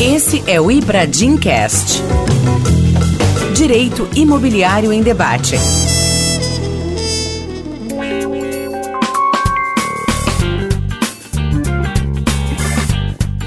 [0.00, 2.02] Esse é o Ibradim Cast.
[3.54, 5.56] Direito Imobiliário em Debate.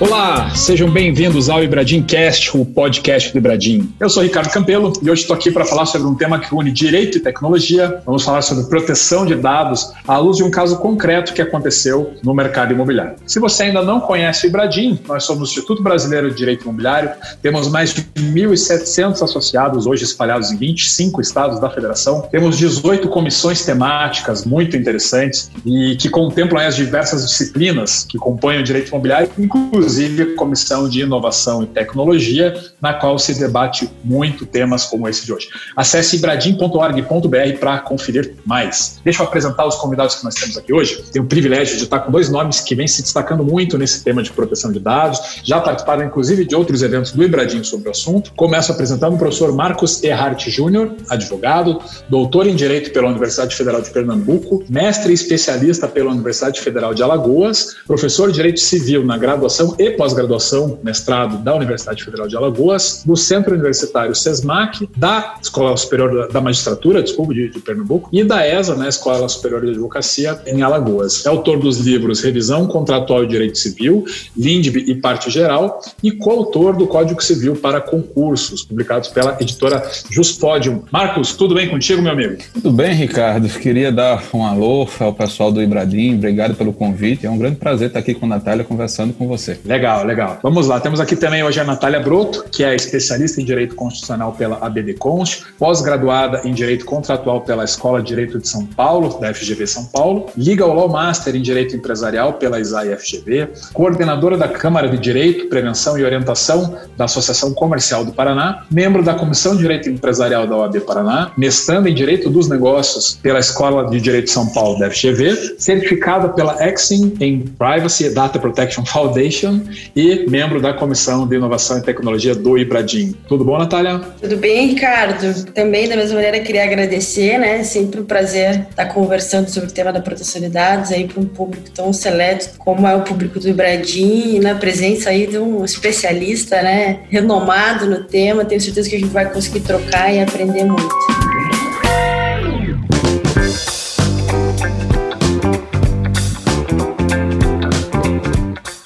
[0.07, 3.91] Olá, sejam bem-vindos ao Ibradim Cast, o podcast do Ibradim.
[3.99, 6.71] Eu sou Ricardo Campelo e hoje estou aqui para falar sobre um tema que une
[6.71, 8.03] direito e tecnologia.
[8.05, 12.35] Vamos falar sobre proteção de dados à luz de um caso concreto que aconteceu no
[12.35, 13.15] mercado imobiliário.
[13.25, 17.09] Se você ainda não conhece o Ibradim, nós somos o Instituto Brasileiro de Direito Imobiliário,
[17.41, 23.65] temos mais de 1.700 associados hoje espalhados em 25 estados da federação, temos 18 comissões
[23.65, 29.94] temáticas muito interessantes e que contemplam as diversas disciplinas que compõem o direito imobiliário, inclusive
[29.95, 35.25] inclusive a Comissão de Inovação e Tecnologia, na qual se debate muito temas como esse
[35.25, 35.47] de hoje.
[35.75, 38.99] Acesse ibradim.org.br para conferir mais.
[39.03, 41.03] Deixa eu apresentar os convidados que nós temos aqui hoje.
[41.11, 44.21] Tenho o privilégio de estar com dois nomes que vêm se destacando muito nesse tema
[44.21, 48.33] de proteção de dados, já participaram inclusive de outros eventos do Ibradim sobre o assunto.
[48.35, 53.89] Começo apresentando o professor Marcos Erhart Júnior, advogado, doutor em Direito pela Universidade Federal de
[53.89, 59.91] Pernambuco, mestre especialista pela Universidade Federal de Alagoas, professor de Direito Civil na graduação e
[59.91, 66.41] pós-graduação, mestrado da Universidade Federal de Alagoas, do Centro Universitário SESMAC, da Escola Superior da
[66.41, 71.25] Magistratura, desculpa, de, de Pernambuco, e da ESA, né, Escola Superior de Advocacia, em Alagoas.
[71.25, 74.05] É autor dos livros Revisão Contratual e Direito Civil,
[74.37, 80.83] LINDB e Parte Geral, e coautor do Código Civil para Concursos, publicados pela editora Juspodium.
[80.91, 82.37] Marcos, tudo bem contigo, meu amigo?
[82.53, 83.47] Tudo bem, Ricardo.
[83.59, 87.25] Queria dar um alô ao pessoal do Ibradim, obrigado pelo convite.
[87.25, 89.59] É um grande prazer estar aqui com a Natália conversando com você.
[89.65, 90.39] Legal, legal.
[90.43, 90.79] Vamos lá.
[90.79, 94.93] Temos aqui também hoje a Natália Broto, que é especialista em Direito Constitucional pela ABD
[94.93, 99.85] Const, pós-graduada em Direito Contratual pela Escola de Direito de São Paulo, da FGV São
[99.85, 105.47] Paulo, Legal Law Master em Direito Empresarial pela ISAI FGV, coordenadora da Câmara de Direito,
[105.47, 110.55] Prevenção e Orientação da Associação Comercial do Paraná, membro da Comissão de Direito Empresarial da
[110.55, 114.91] OAB Paraná, mestrando em Direito dos Negócios pela Escola de Direito de São Paulo da
[114.91, 119.54] FGV, certificada pela Exim em Privacy Data Protection Foundation
[119.95, 123.15] e membro da Comissão de Inovação e Tecnologia do Ibradim.
[123.27, 123.99] Tudo bom, Natália?
[124.21, 125.45] Tudo bem, Ricardo.
[125.53, 127.63] Também, da mesma maneira, queria agradecer, né?
[127.63, 131.25] Sempre um prazer estar conversando sobre o tema da proteção de dados aí para um
[131.25, 135.63] público tão seleto como é o público do Ibradim e na presença aí de um
[135.63, 136.99] especialista, né?
[137.09, 138.45] Renomado no tema.
[138.45, 141.14] Tenho certeza que a gente vai conseguir trocar e aprender muito.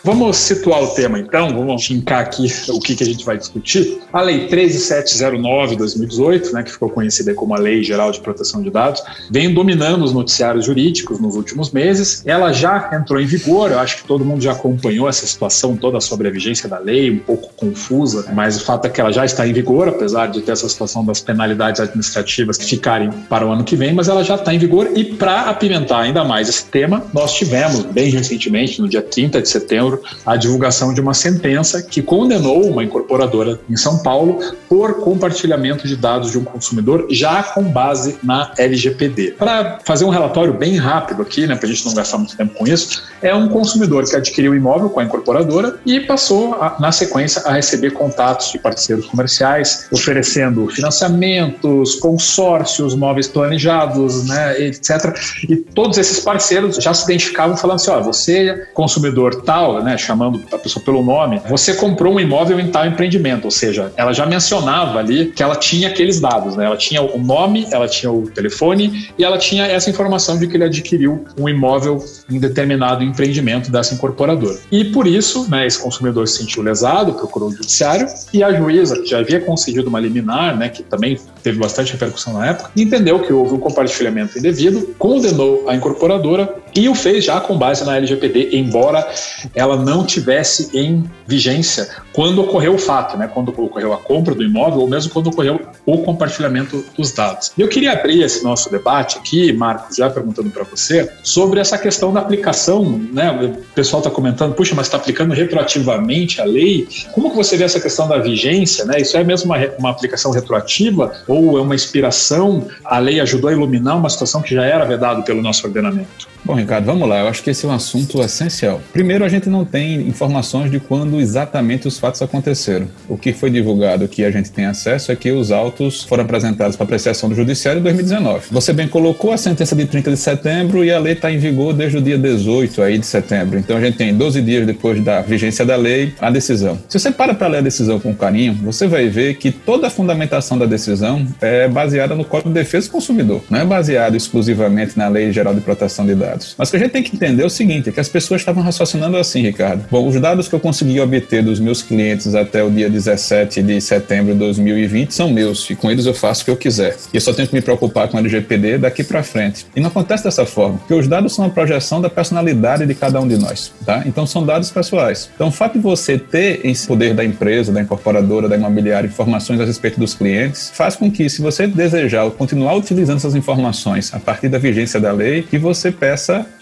[0.09, 3.99] Vamos situar o tema então, vamos fincar aqui o que, que a gente vai discutir.
[4.11, 9.03] A Lei 13709-2018, né, que ficou conhecida como a Lei Geral de Proteção de Dados,
[9.29, 12.23] vem dominando os noticiários jurídicos nos últimos meses.
[12.25, 16.01] Ela já entrou em vigor, eu acho que todo mundo já acompanhou essa situação toda
[16.01, 19.23] sobre a vigência da lei, um pouco confusa, mas o fato é que ela já
[19.23, 23.51] está em vigor, apesar de ter essa situação das penalidades administrativas que ficarem para o
[23.51, 26.65] ano que vem, mas ela já está em vigor e para apimentar ainda mais esse
[26.65, 31.81] tema, nós tivemos bem recentemente, no dia 30 de setembro, a divulgação de uma sentença
[31.81, 37.43] que condenou uma incorporadora em São Paulo por compartilhamento de dados de um consumidor já
[37.43, 39.35] com base na LGPD.
[39.37, 42.53] Para fazer um relatório bem rápido aqui, né, para a gente não gastar muito tempo
[42.55, 46.77] com isso, é um consumidor que adquiriu um imóvel com a incorporadora e passou, a,
[46.79, 55.15] na sequência, a receber contatos de parceiros comerciais oferecendo financiamentos, consórcios, móveis planejados, né, etc.
[55.47, 59.97] E todos esses parceiros já se identificavam falando assim: ó, você, consumidor tal, né, né,
[59.97, 64.13] chamando a pessoa pelo nome, você comprou um imóvel em tal empreendimento, ou seja, ela
[64.13, 66.65] já mencionava ali que ela tinha aqueles dados, né?
[66.65, 70.55] Ela tinha o nome, ela tinha o telefone e ela tinha essa informação de que
[70.55, 74.57] ele adquiriu um imóvel em determinado empreendimento dessa incorporadora.
[74.71, 79.01] E por isso, né, esse consumidor se sentiu lesado, procurou o judiciário e a juíza,
[79.01, 83.19] que já havia concedido uma liminar, né, que também teve bastante repercussão na época, entendeu
[83.19, 87.97] que houve um compartilhamento indevido, condenou a incorporadora e o fez já com base na
[87.97, 89.07] LGPD, embora
[89.55, 93.29] ela não tivesse em vigência quando ocorreu o fato, né?
[93.31, 97.51] quando ocorreu a compra do imóvel ou mesmo quando ocorreu o compartilhamento dos dados.
[97.57, 102.11] Eu queria abrir esse nosso debate aqui, Marcos, já perguntando para você, sobre essa questão
[102.11, 102.83] da aplicação.
[103.13, 103.31] Né?
[103.31, 106.87] O pessoal está comentando, puxa, mas está aplicando retroativamente a lei.
[107.13, 108.85] Como que você vê essa questão da vigência?
[108.85, 108.99] Né?
[109.01, 112.67] Isso é mesmo uma, uma aplicação retroativa ou é uma inspiração?
[112.83, 116.28] A lei ajudou a iluminar uma situação que já era vedada pelo nosso ordenamento?
[116.43, 117.19] Bom, Ricardo, vamos lá.
[117.19, 118.81] Eu acho que esse é um assunto essencial.
[118.91, 122.87] Primeiro, a gente não tem informações de quando exatamente os fatos aconteceram.
[123.07, 126.75] O que foi divulgado que a gente tem acesso é que os autos foram apresentados
[126.75, 128.47] para apreciação do Judiciário em 2019.
[128.51, 131.73] Você bem colocou a sentença de 30 de setembro e a lei está em vigor
[131.73, 133.59] desde o dia 18 aí de setembro.
[133.59, 136.79] Então a gente tem 12 dias depois da vigência da lei a decisão.
[136.87, 139.89] Se você para para ler a decisão com carinho, você vai ver que toda a
[139.89, 143.43] fundamentação da decisão é baseada no Código de Defesa do Consumidor.
[143.49, 146.28] Não é baseado exclusivamente na Lei Geral de Proteção de Dados.
[146.57, 148.41] Mas o que a gente tem que entender é o seguinte, é que as pessoas
[148.41, 149.85] estavam raciocinando assim, Ricardo.
[149.89, 153.81] Bom, os dados que eu consegui obter dos meus clientes até o dia 17 de
[153.81, 156.95] setembro de 2020 são meus e com eles eu faço o que eu quiser.
[157.13, 159.65] E eu só tenho que me preocupar com o LGPD daqui para frente.
[159.75, 163.19] E não acontece dessa forma, porque os dados são a projeção da personalidade de cada
[163.19, 164.03] um de nós, tá?
[164.05, 165.29] Então são dados pessoais.
[165.35, 169.59] Então o fato de você ter em poder da empresa, da incorporadora, da imobiliária informações
[169.59, 174.19] a respeito dos clientes, faz com que se você desejar continuar utilizando essas informações a
[174.19, 176.18] partir da vigência da lei, que você peça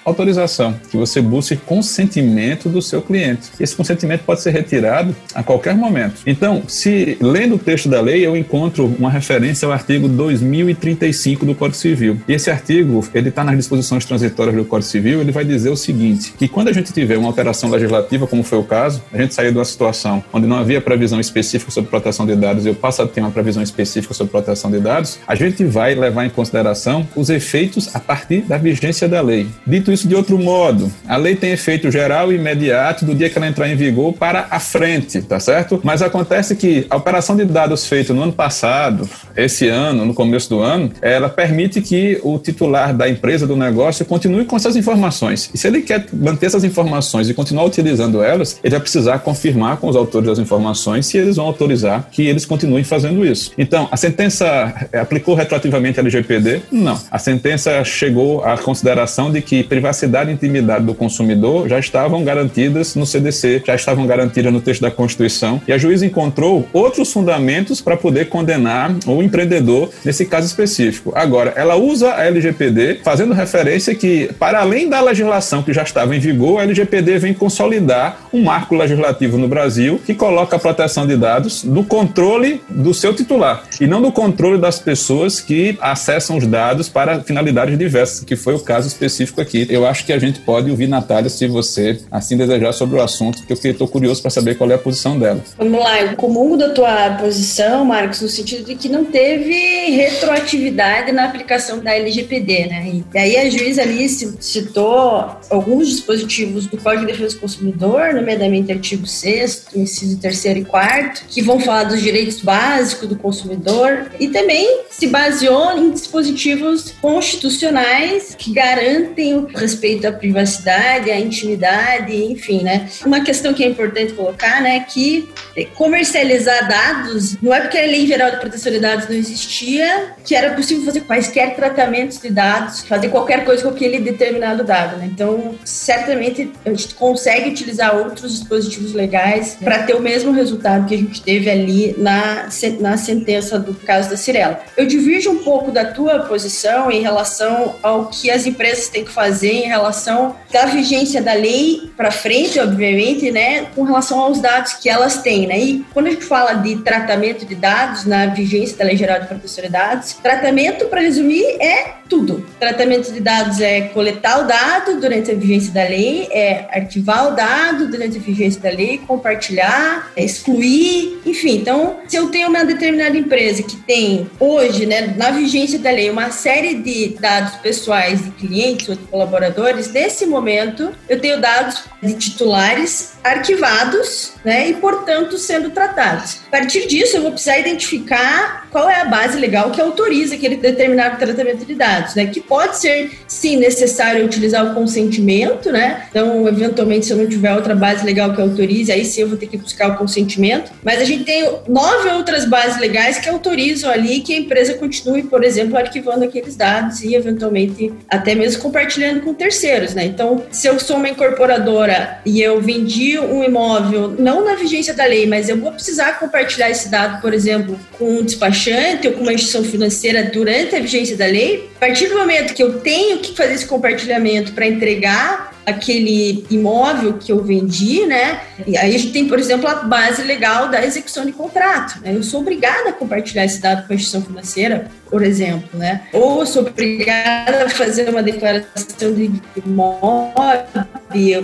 [0.09, 3.49] autorização, que você busque consentimento do seu cliente.
[3.59, 6.21] Esse consentimento pode ser retirado a qualquer momento.
[6.25, 11.53] Então, se lendo o texto da lei, eu encontro uma referência ao artigo 2035 do
[11.53, 12.21] Código Civil.
[12.27, 15.75] E esse artigo, ele está nas disposições transitórias do Código Civil, ele vai dizer o
[15.75, 19.33] seguinte, que quando a gente tiver uma alteração legislativa, como foi o caso, a gente
[19.33, 22.75] saiu de uma situação onde não havia previsão específica sobre proteção de dados e eu
[22.75, 26.29] passo a ter uma previsão específica sobre proteção de dados, a gente vai levar em
[26.29, 29.46] consideração os efeitos a partir da vigência da lei.
[29.65, 33.37] Dito isso de outro modo, a lei tem efeito geral e imediato do dia que
[33.37, 35.79] ela entrar em vigor para a frente, tá certo?
[35.83, 40.49] Mas acontece que a operação de dados feita no ano passado, esse ano, no começo
[40.49, 45.49] do ano, ela permite que o titular da empresa, do negócio, continue com essas informações.
[45.53, 49.77] E se ele quer manter essas informações e continuar utilizando elas, ele vai precisar confirmar
[49.77, 53.51] com os autores das informações se eles vão autorizar que eles continuem fazendo isso.
[53.57, 56.61] Então, a sentença aplicou retroativamente a LGPD?
[56.71, 56.99] Não.
[57.11, 62.95] A sentença chegou à consideração de que privacidade e intimidade do consumidor já estavam garantidas
[62.95, 67.81] no CDC, já estavam garantidas no texto da Constituição, e a juíza encontrou outros fundamentos
[67.81, 71.11] para poder condenar o empreendedor nesse caso específico.
[71.15, 76.15] Agora, ela usa a LGPD fazendo referência que, para além da legislação que já estava
[76.15, 81.05] em vigor, a LGPD vem consolidar um marco legislativo no Brasil que coloca a proteção
[81.05, 86.37] de dados no controle do seu titular e não no controle das pessoas que acessam
[86.37, 89.67] os dados para finalidades diversas, que foi o caso específico aqui.
[89.69, 93.39] Eu acho que a gente pode ouvir Natália se você assim desejar sobre o assunto,
[93.39, 95.43] porque eu estou curioso para saber qual é a posição dela.
[95.57, 101.11] Vamos lá, eu comungo da tua posição, Marcos, no sentido de que não teve retroatividade
[101.11, 103.01] na aplicação da LGPD, né?
[103.13, 108.71] E aí a juíza ali citou alguns dispositivos do Código de Defesa do Consumidor, nomeadamente
[108.71, 114.27] artigo 6 inciso 3 e 4 que vão falar dos direitos básicos do consumidor e
[114.27, 122.63] também se baseou em dispositivos constitucionais que garantem o respeito à privacidade, à intimidade, enfim,
[122.63, 122.89] né?
[123.05, 125.29] Uma questão que é importante colocar, né, é que
[125.75, 130.35] comercializar dados não é porque a Lei Geral de Proteção de Dados não existia que
[130.35, 135.09] era possível fazer quaisquer tratamentos de dados, fazer qualquer coisa com aquele determinado dado, né?
[135.11, 140.95] Então, certamente a gente consegue utilizar outros dispositivos legais para ter o mesmo resultado que
[140.95, 142.47] a gente teve ali na,
[142.79, 144.59] na sentença do caso da Cirela.
[144.75, 149.13] Eu divirjo um pouco da tua posição em relação ao que as empresas têm que
[149.13, 154.73] fazer em relação da vigência da lei para frente, obviamente, né, com relação aos dados
[154.73, 155.59] que elas têm, né?
[155.59, 159.27] E quando a gente fala de tratamento de dados na vigência da Lei Geral de
[159.27, 162.45] Proteção de Dados, tratamento, para resumir, é tudo.
[162.59, 167.35] Tratamento de dados é coletar o dado durante a vigência da lei, é arquivar o
[167.35, 171.57] dado durante a vigência da lei, compartilhar, é excluir, enfim.
[171.57, 176.09] Então, se eu tenho uma determinada empresa que tem hoje, né, na vigência da lei,
[176.09, 182.13] uma série de dados pessoais de clientes ou colaboradores, nesse momento eu tenho dados de
[182.13, 186.39] titulares arquivados, né, e portanto sendo tratados.
[186.47, 190.55] A partir disso, eu vou precisar identificar qual é a base legal que autoriza aquele
[190.55, 196.05] determinado tratamento de dados, né, que pode ser sim necessário utilizar o consentimento, né?
[196.09, 199.37] Então, eventualmente, se eu não tiver outra base legal que autorize, aí sim eu vou
[199.37, 200.71] ter que buscar o consentimento.
[200.83, 205.23] Mas a gente tem nove outras bases legais que autorizam ali que a empresa continue,
[205.23, 210.05] por exemplo, arquivando aqueles dados e eventualmente até mesmo compartilhando com terceiros, né?
[210.05, 215.03] Então, se eu sou uma incorporadora e eu vendi um imóvel não na vigência da
[215.03, 219.21] lei, mas eu vou precisar compartilhar esse dado, por exemplo, com um despachante ou com
[219.21, 223.17] uma instituição financeira durante a vigência da lei, a partir do momento que eu tenho
[223.17, 228.39] que fazer esse compartilhamento para entregar aquele imóvel que eu vendi, né?
[228.65, 231.99] E aí a gente tem, por exemplo, a base legal da execução de contrato.
[232.01, 232.15] Né?
[232.15, 236.03] Eu sou obrigada a compartilhar esse dado com a instituição financeira, por exemplo, né?
[236.13, 239.29] Ou sou obrigada a fazer uma declaração de
[239.65, 240.85] imóvel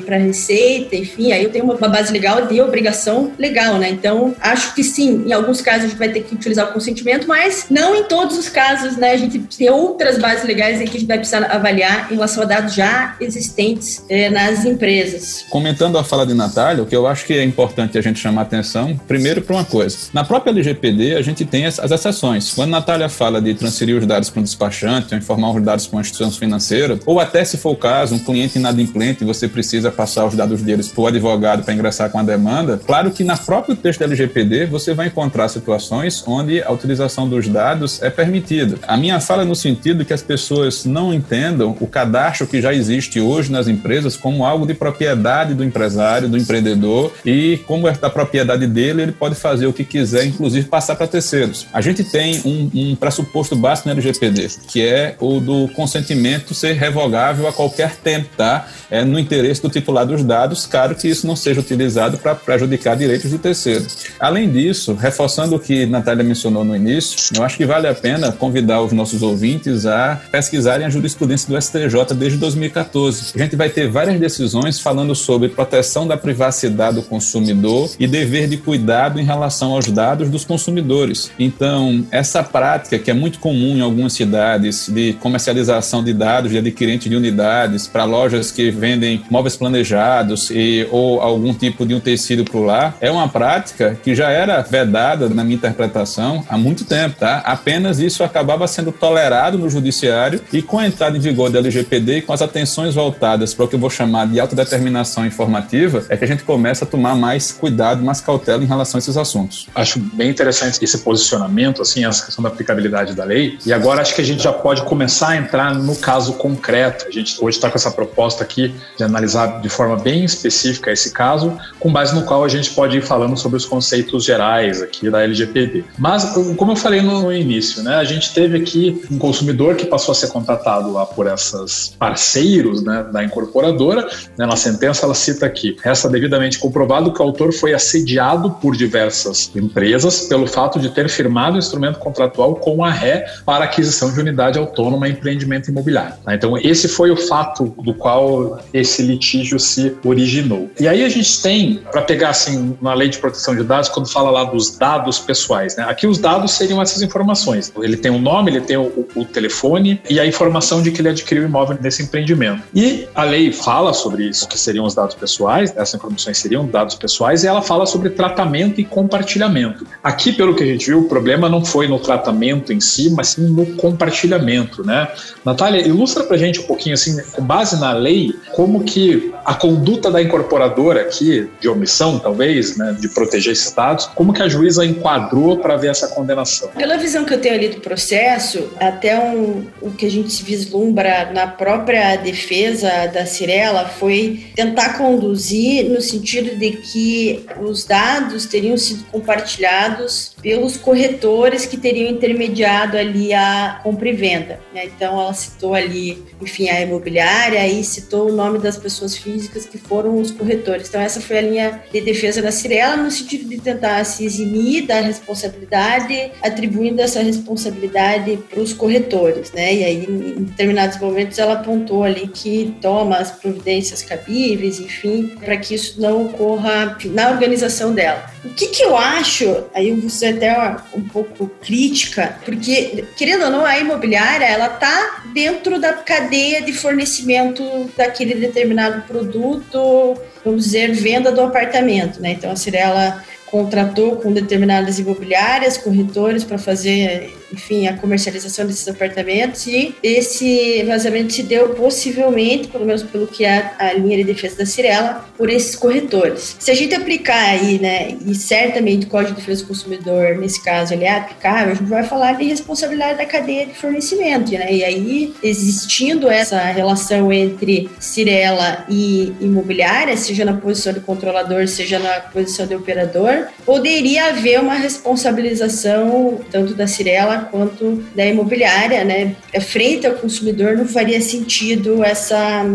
[0.05, 3.89] para receita, enfim, aí eu tenho uma base legal de obrigação legal, né?
[3.89, 7.27] Então, acho que sim, em alguns casos a gente vai ter que utilizar o consentimento,
[7.27, 9.11] mas não em todos os casos, né?
[9.11, 12.43] A gente tem outras bases legais em que a gente vai precisar avaliar em relação
[12.43, 15.45] a dados já existentes é, nas empresas.
[15.49, 18.43] Comentando a fala de Natália, o que eu acho que é importante a gente chamar
[18.43, 19.97] atenção, primeiro para uma coisa.
[20.13, 22.53] Na própria LGPD, a gente tem as, as exceções.
[22.53, 25.97] Quando Natália fala de transferir os dados para um despachante, ou informar os dados para
[25.97, 30.25] uma instituição financeira, ou até se for o caso, um cliente inadimplente, você precisa passar
[30.25, 33.75] os dados deles para o advogado para ingressar com a demanda, claro que na próprio
[33.75, 38.77] texto da LGPD você vai encontrar situações onde a utilização dos dados é permitida.
[38.87, 42.73] A minha fala é no sentido que as pessoas não entendam o cadastro que já
[42.73, 47.91] existe hoje nas empresas como algo de propriedade do empresário, do empreendedor e como é
[47.91, 51.67] da propriedade dele, ele pode fazer o que quiser, inclusive passar para terceiros.
[51.71, 56.73] A gente tem um, um pressuposto básico na LGPD, que é o do consentimento ser
[56.73, 58.67] revogável a qualquer tempo, tá?
[58.89, 62.95] É no interesse do titular dos dados, claro que isso não seja utilizado para prejudicar
[62.95, 63.85] direitos de terceiro.
[64.19, 68.31] Além disso, reforçando o que Natália mencionou no início, eu acho que vale a pena
[68.31, 73.33] convidar os nossos ouvintes a pesquisarem a jurisprudência do STJ desde 2014.
[73.35, 78.47] A gente vai ter várias decisões falando sobre proteção da privacidade do consumidor e dever
[78.47, 81.31] de cuidado em relação aos dados dos consumidores.
[81.37, 86.57] Então, essa prática que é muito comum em algumas cidades de comercialização de dados de
[86.57, 91.99] adquirente de unidades para lojas que vendem móveis planejados e, ou algum tipo de um
[91.99, 96.85] tecido para lar, é uma prática que já era vedada na minha interpretação há muito
[96.85, 97.39] tempo, tá?
[97.39, 102.17] Apenas isso acabava sendo tolerado no judiciário e com a entrada em vigor da LGPD
[102.17, 106.15] e com as atenções voltadas para o que eu vou chamar de autodeterminação informativa, é
[106.15, 109.67] que a gente começa a tomar mais cuidado, mais cautela em relação a esses assuntos.
[109.73, 113.57] Acho bem interessante esse posicionamento, assim, essa questão da aplicabilidade da lei.
[113.65, 117.07] E agora acho que a gente já pode começar a entrar no caso concreto.
[117.07, 119.22] A gente hoje está com essa proposta aqui de analisar
[119.61, 123.37] de forma bem específica esse caso, com base no qual a gente pode ir falando
[123.37, 125.83] sobre os conceitos gerais aqui da LGPD.
[125.97, 130.11] Mas, como eu falei no início, né, a gente teve aqui um consumidor que passou
[130.11, 134.07] a ser contratado lá por essas parceiros né, da incorporadora.
[134.37, 138.75] Né, na sentença ela cita aqui, resta devidamente comprovado que o autor foi assediado por
[138.75, 144.11] diversas empresas pelo fato de ter firmado o instrumento contratual com a ré para aquisição
[144.11, 146.15] de unidade autônoma e empreendimento imobiliário.
[146.27, 150.69] Então, esse foi o fato do qual esse litígio se originou.
[150.79, 154.09] E aí a gente tem, para pegar assim, na lei de proteção de dados, quando
[154.09, 155.85] fala lá dos dados pessoais, né?
[155.87, 157.71] aqui os dados seriam essas informações.
[157.81, 161.01] Ele tem o um nome, ele tem o, o, telefone e a informação de que
[161.01, 162.63] ele adquiriu o imóvel nesse empreendimento.
[162.73, 166.95] E a lei fala sobre isso, que seriam os dados pessoais, essas informações seriam dados
[166.95, 169.85] pessoais, e ela fala sobre tratamento e compartilhamento.
[170.03, 173.29] Aqui, pelo que a gente viu, o problema não foi no tratamento em si, mas
[173.29, 175.07] sim no compartilhamento, né?
[175.45, 179.02] Natália, ilustra pra gente um pouquinho, assim, com base na lei, como que
[179.45, 184.41] a conduta da incorporadora aqui, de omissão talvez, né, de proteger esses dados, como que
[184.41, 186.69] a juíza enquadrou para ver essa condenação?
[186.69, 190.43] Pela visão que eu tenho ali do processo, até um, o que a gente se
[190.43, 198.45] vislumbra na própria defesa da Cirela foi tentar conduzir no sentido de que os dados
[198.45, 204.59] teriam sido compartilhados pelos corretores que teriam intermediado ali a compra e venda.
[204.73, 204.85] Né?
[204.85, 209.77] Então, ela citou ali, enfim, a imobiliária e citou o nome das pessoas físicas que
[209.77, 210.89] foram os corretores.
[210.89, 214.85] Então, essa foi a linha de defesa da Cirela, no sentido de tentar se eximir
[214.85, 219.51] da responsabilidade, atribuindo essa responsabilidade para os corretores.
[219.51, 219.75] Né?
[219.75, 225.57] E aí, em determinados momentos, ela apontou ali que toma as providências cabíveis, enfim, para
[225.57, 228.31] que isso não ocorra na organização dela.
[228.43, 230.53] O que, que eu acho, aí eu vou ser até
[230.93, 236.73] um pouco crítica, porque, querendo ou não, a imobiliária, ela tá dentro da cadeia de
[236.73, 237.63] fornecimento
[237.95, 242.31] daquele determinado produto, vamos dizer, venda do apartamento, né?
[242.31, 243.23] Então, a Cirela
[243.53, 251.33] contratou com determinadas imobiliárias, corretores, para fazer enfim, a comercialização desses apartamentos e esse vazamento
[251.33, 255.49] se deu possivelmente, pelo menos pelo que é a linha de defesa da Cirela, por
[255.49, 256.55] esses corretores.
[256.59, 260.63] Se a gente aplicar aí, né, e certamente o Código de Defesa do Consumidor, nesse
[260.63, 264.73] caso, ele é aplicável, a gente vai falar de responsabilidade da cadeia de fornecimento, né,
[264.73, 271.99] e aí, existindo essa relação entre Cirela e imobiliária, seja na posição de controlador, seja
[271.99, 279.35] na posição de operador, poderia haver uma responsabilização tanto da Cirela quanto da imobiliária, né?
[279.61, 282.65] Frente ao consumidor não faria sentido essa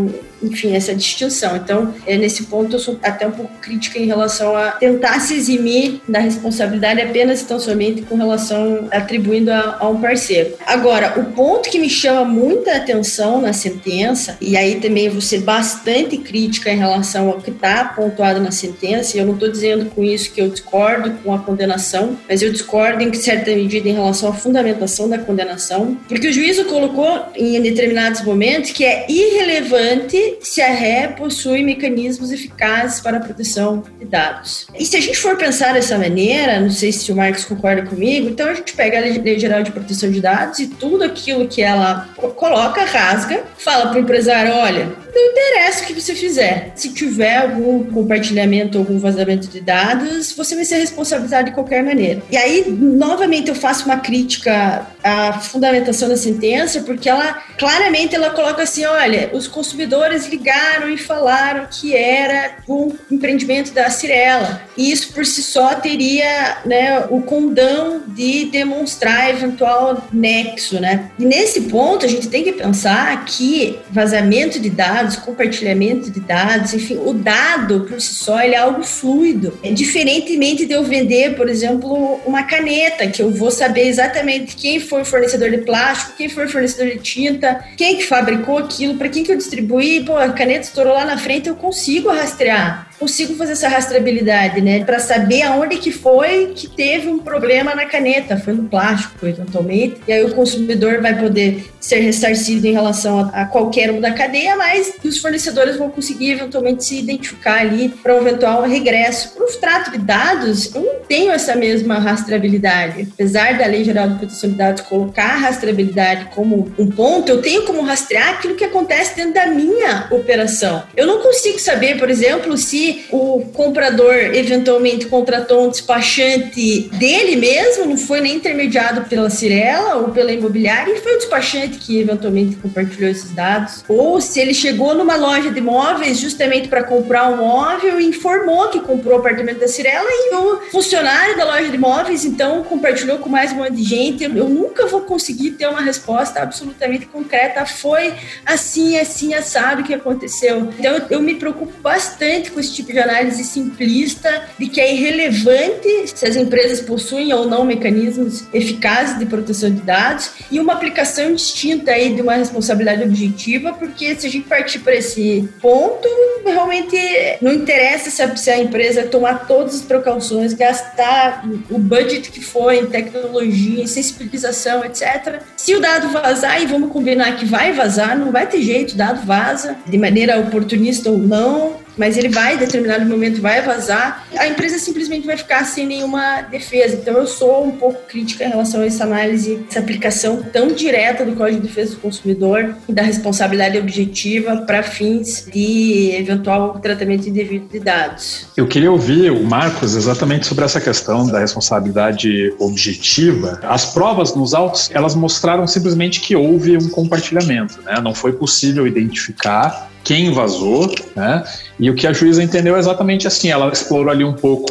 [0.43, 1.57] enfim, essa distinção.
[1.57, 5.35] Então, é, nesse ponto, eu sou até um pouco crítica em relação a tentar se
[5.35, 10.55] eximir da responsabilidade apenas tão somente com relação atribuindo a, a um parceiro.
[10.67, 15.41] Agora, o ponto que me chama muita atenção na sentença, e aí também vou ser
[15.41, 19.87] bastante crítica em relação ao que está pontuado na sentença, e eu não estou dizendo
[19.87, 23.93] com isso que eu discordo com a condenação, mas eu discordo em certa medida em
[23.93, 30.28] relação à fundamentação da condenação, porque o juízo colocou em determinados momentos que é irrelevante
[30.41, 34.67] se a ré possui mecanismos eficazes para a proteção de dados.
[34.79, 38.29] E se a gente for pensar dessa maneira, não sei se o Marcos concorda comigo,
[38.29, 41.63] então a gente pega a Lei Geral de Proteção de Dados e tudo aquilo que
[41.63, 46.73] ela coloca, rasga, fala para o empresário: olha, não interessa o que você fizer.
[46.75, 52.23] Se tiver algum compartilhamento, algum vazamento de dados, você vai ser responsabilizado de qualquer maneira.
[52.31, 58.31] E aí, novamente, eu faço uma crítica à fundamentação da sentença, porque ela claramente ela
[58.31, 64.63] coloca assim: olha, os consumidores ligaram e falaram que era um empreendimento da Cirela.
[64.77, 71.11] E isso por si só teria né, o condão de demonstrar eventual nexo, né?
[71.19, 76.21] E nesse ponto a gente tem que pensar que vazamento de dados dados, compartilhamento de
[76.21, 79.59] dados, enfim, o dado por si só ele é algo fluido.
[79.63, 84.81] É diferentemente de eu vender, por exemplo, uma caneta, que eu vou saber exatamente quem
[84.81, 88.97] foi o fornecedor de plástico, quem foi o fornecedor de tinta, quem que fabricou aquilo,
[88.97, 92.88] para quem que eu distribuí, pô, a caneta estourou lá na frente, eu consigo rastrear
[92.99, 94.85] consigo fazer essa rastreabilidade, né?
[94.85, 100.01] Para saber aonde que foi que teve um problema na caneta, foi no plástico, eventualmente.
[100.07, 104.13] E aí o consumidor vai poder ser ressarcido em relação a, a qualquer um da
[104.13, 109.35] cadeia, mas os fornecedores vão conseguir eventualmente se identificar ali para um eventual regresso.
[109.35, 113.09] Para o trato de dados, eu não tenho essa mesma rastreabilidade.
[113.13, 117.41] Apesar da Lei Geral de Proteção de Dados colocar a rastreabilidade como um ponto, eu
[117.41, 120.83] tenho como rastrear aquilo que acontece dentro da minha operação.
[120.97, 127.87] Eu não consigo saber, por exemplo, se o comprador eventualmente contratou um despachante dele mesmo,
[127.87, 132.57] não foi nem intermediado pela Cirela ou pela imobiliária, e foi o despachante que eventualmente
[132.57, 133.85] compartilhou esses dados.
[133.89, 138.69] Ou se ele chegou numa loja de imóveis justamente para comprar um móvel e informou
[138.69, 143.19] que comprou o apartamento da Cirela e o funcionário da loja de imóveis então compartilhou
[143.19, 144.25] com mais um monte de gente.
[144.25, 147.65] Eu, nunca vou conseguir ter uma resposta absolutamente concreta.
[147.67, 148.15] Foi
[148.45, 150.73] assim, assim, assado que aconteceu.
[150.79, 156.13] Então eu me preocupo bastante com esse tipo de análise simplista de que é irrelevante
[156.15, 161.33] se as empresas possuem ou não mecanismos eficazes de proteção de dados e uma aplicação
[161.35, 166.09] distinta aí de uma responsabilidade objetiva, porque se a gente partir para esse ponto,
[166.45, 166.97] realmente
[167.41, 172.87] não interessa se a, empresa tomar todas as precauções, gastar o budget que for em
[172.87, 175.43] tecnologia, em sensibilização, etc.
[175.57, 178.97] Se o dado vazar, e vamos combinar que vai vazar, não vai ter jeito, o
[178.97, 184.27] dado vaza, de maneira oportunista ou não, mas ele vai, em determinado momento, vai vazar,
[184.37, 186.97] a empresa simplesmente vai ficar sem nenhuma defesa.
[186.97, 191.25] Então, eu sou um pouco crítica em relação a essa análise, essa aplicação tão direta
[191.25, 197.29] do Código de Defesa do Consumidor e da responsabilidade objetiva para fins de eventual tratamento
[197.29, 198.47] indevido de dados.
[198.57, 203.61] Eu queria ouvir o Marcos exatamente sobre essa questão da responsabilidade objetiva.
[203.65, 208.01] As provas nos autos, elas mostraram simplesmente que houve um compartilhamento, né?
[208.01, 211.45] Não foi possível identificar quem vazou, né?
[211.79, 214.71] E o que a juíza entendeu é exatamente assim, ela explorou ali um pouco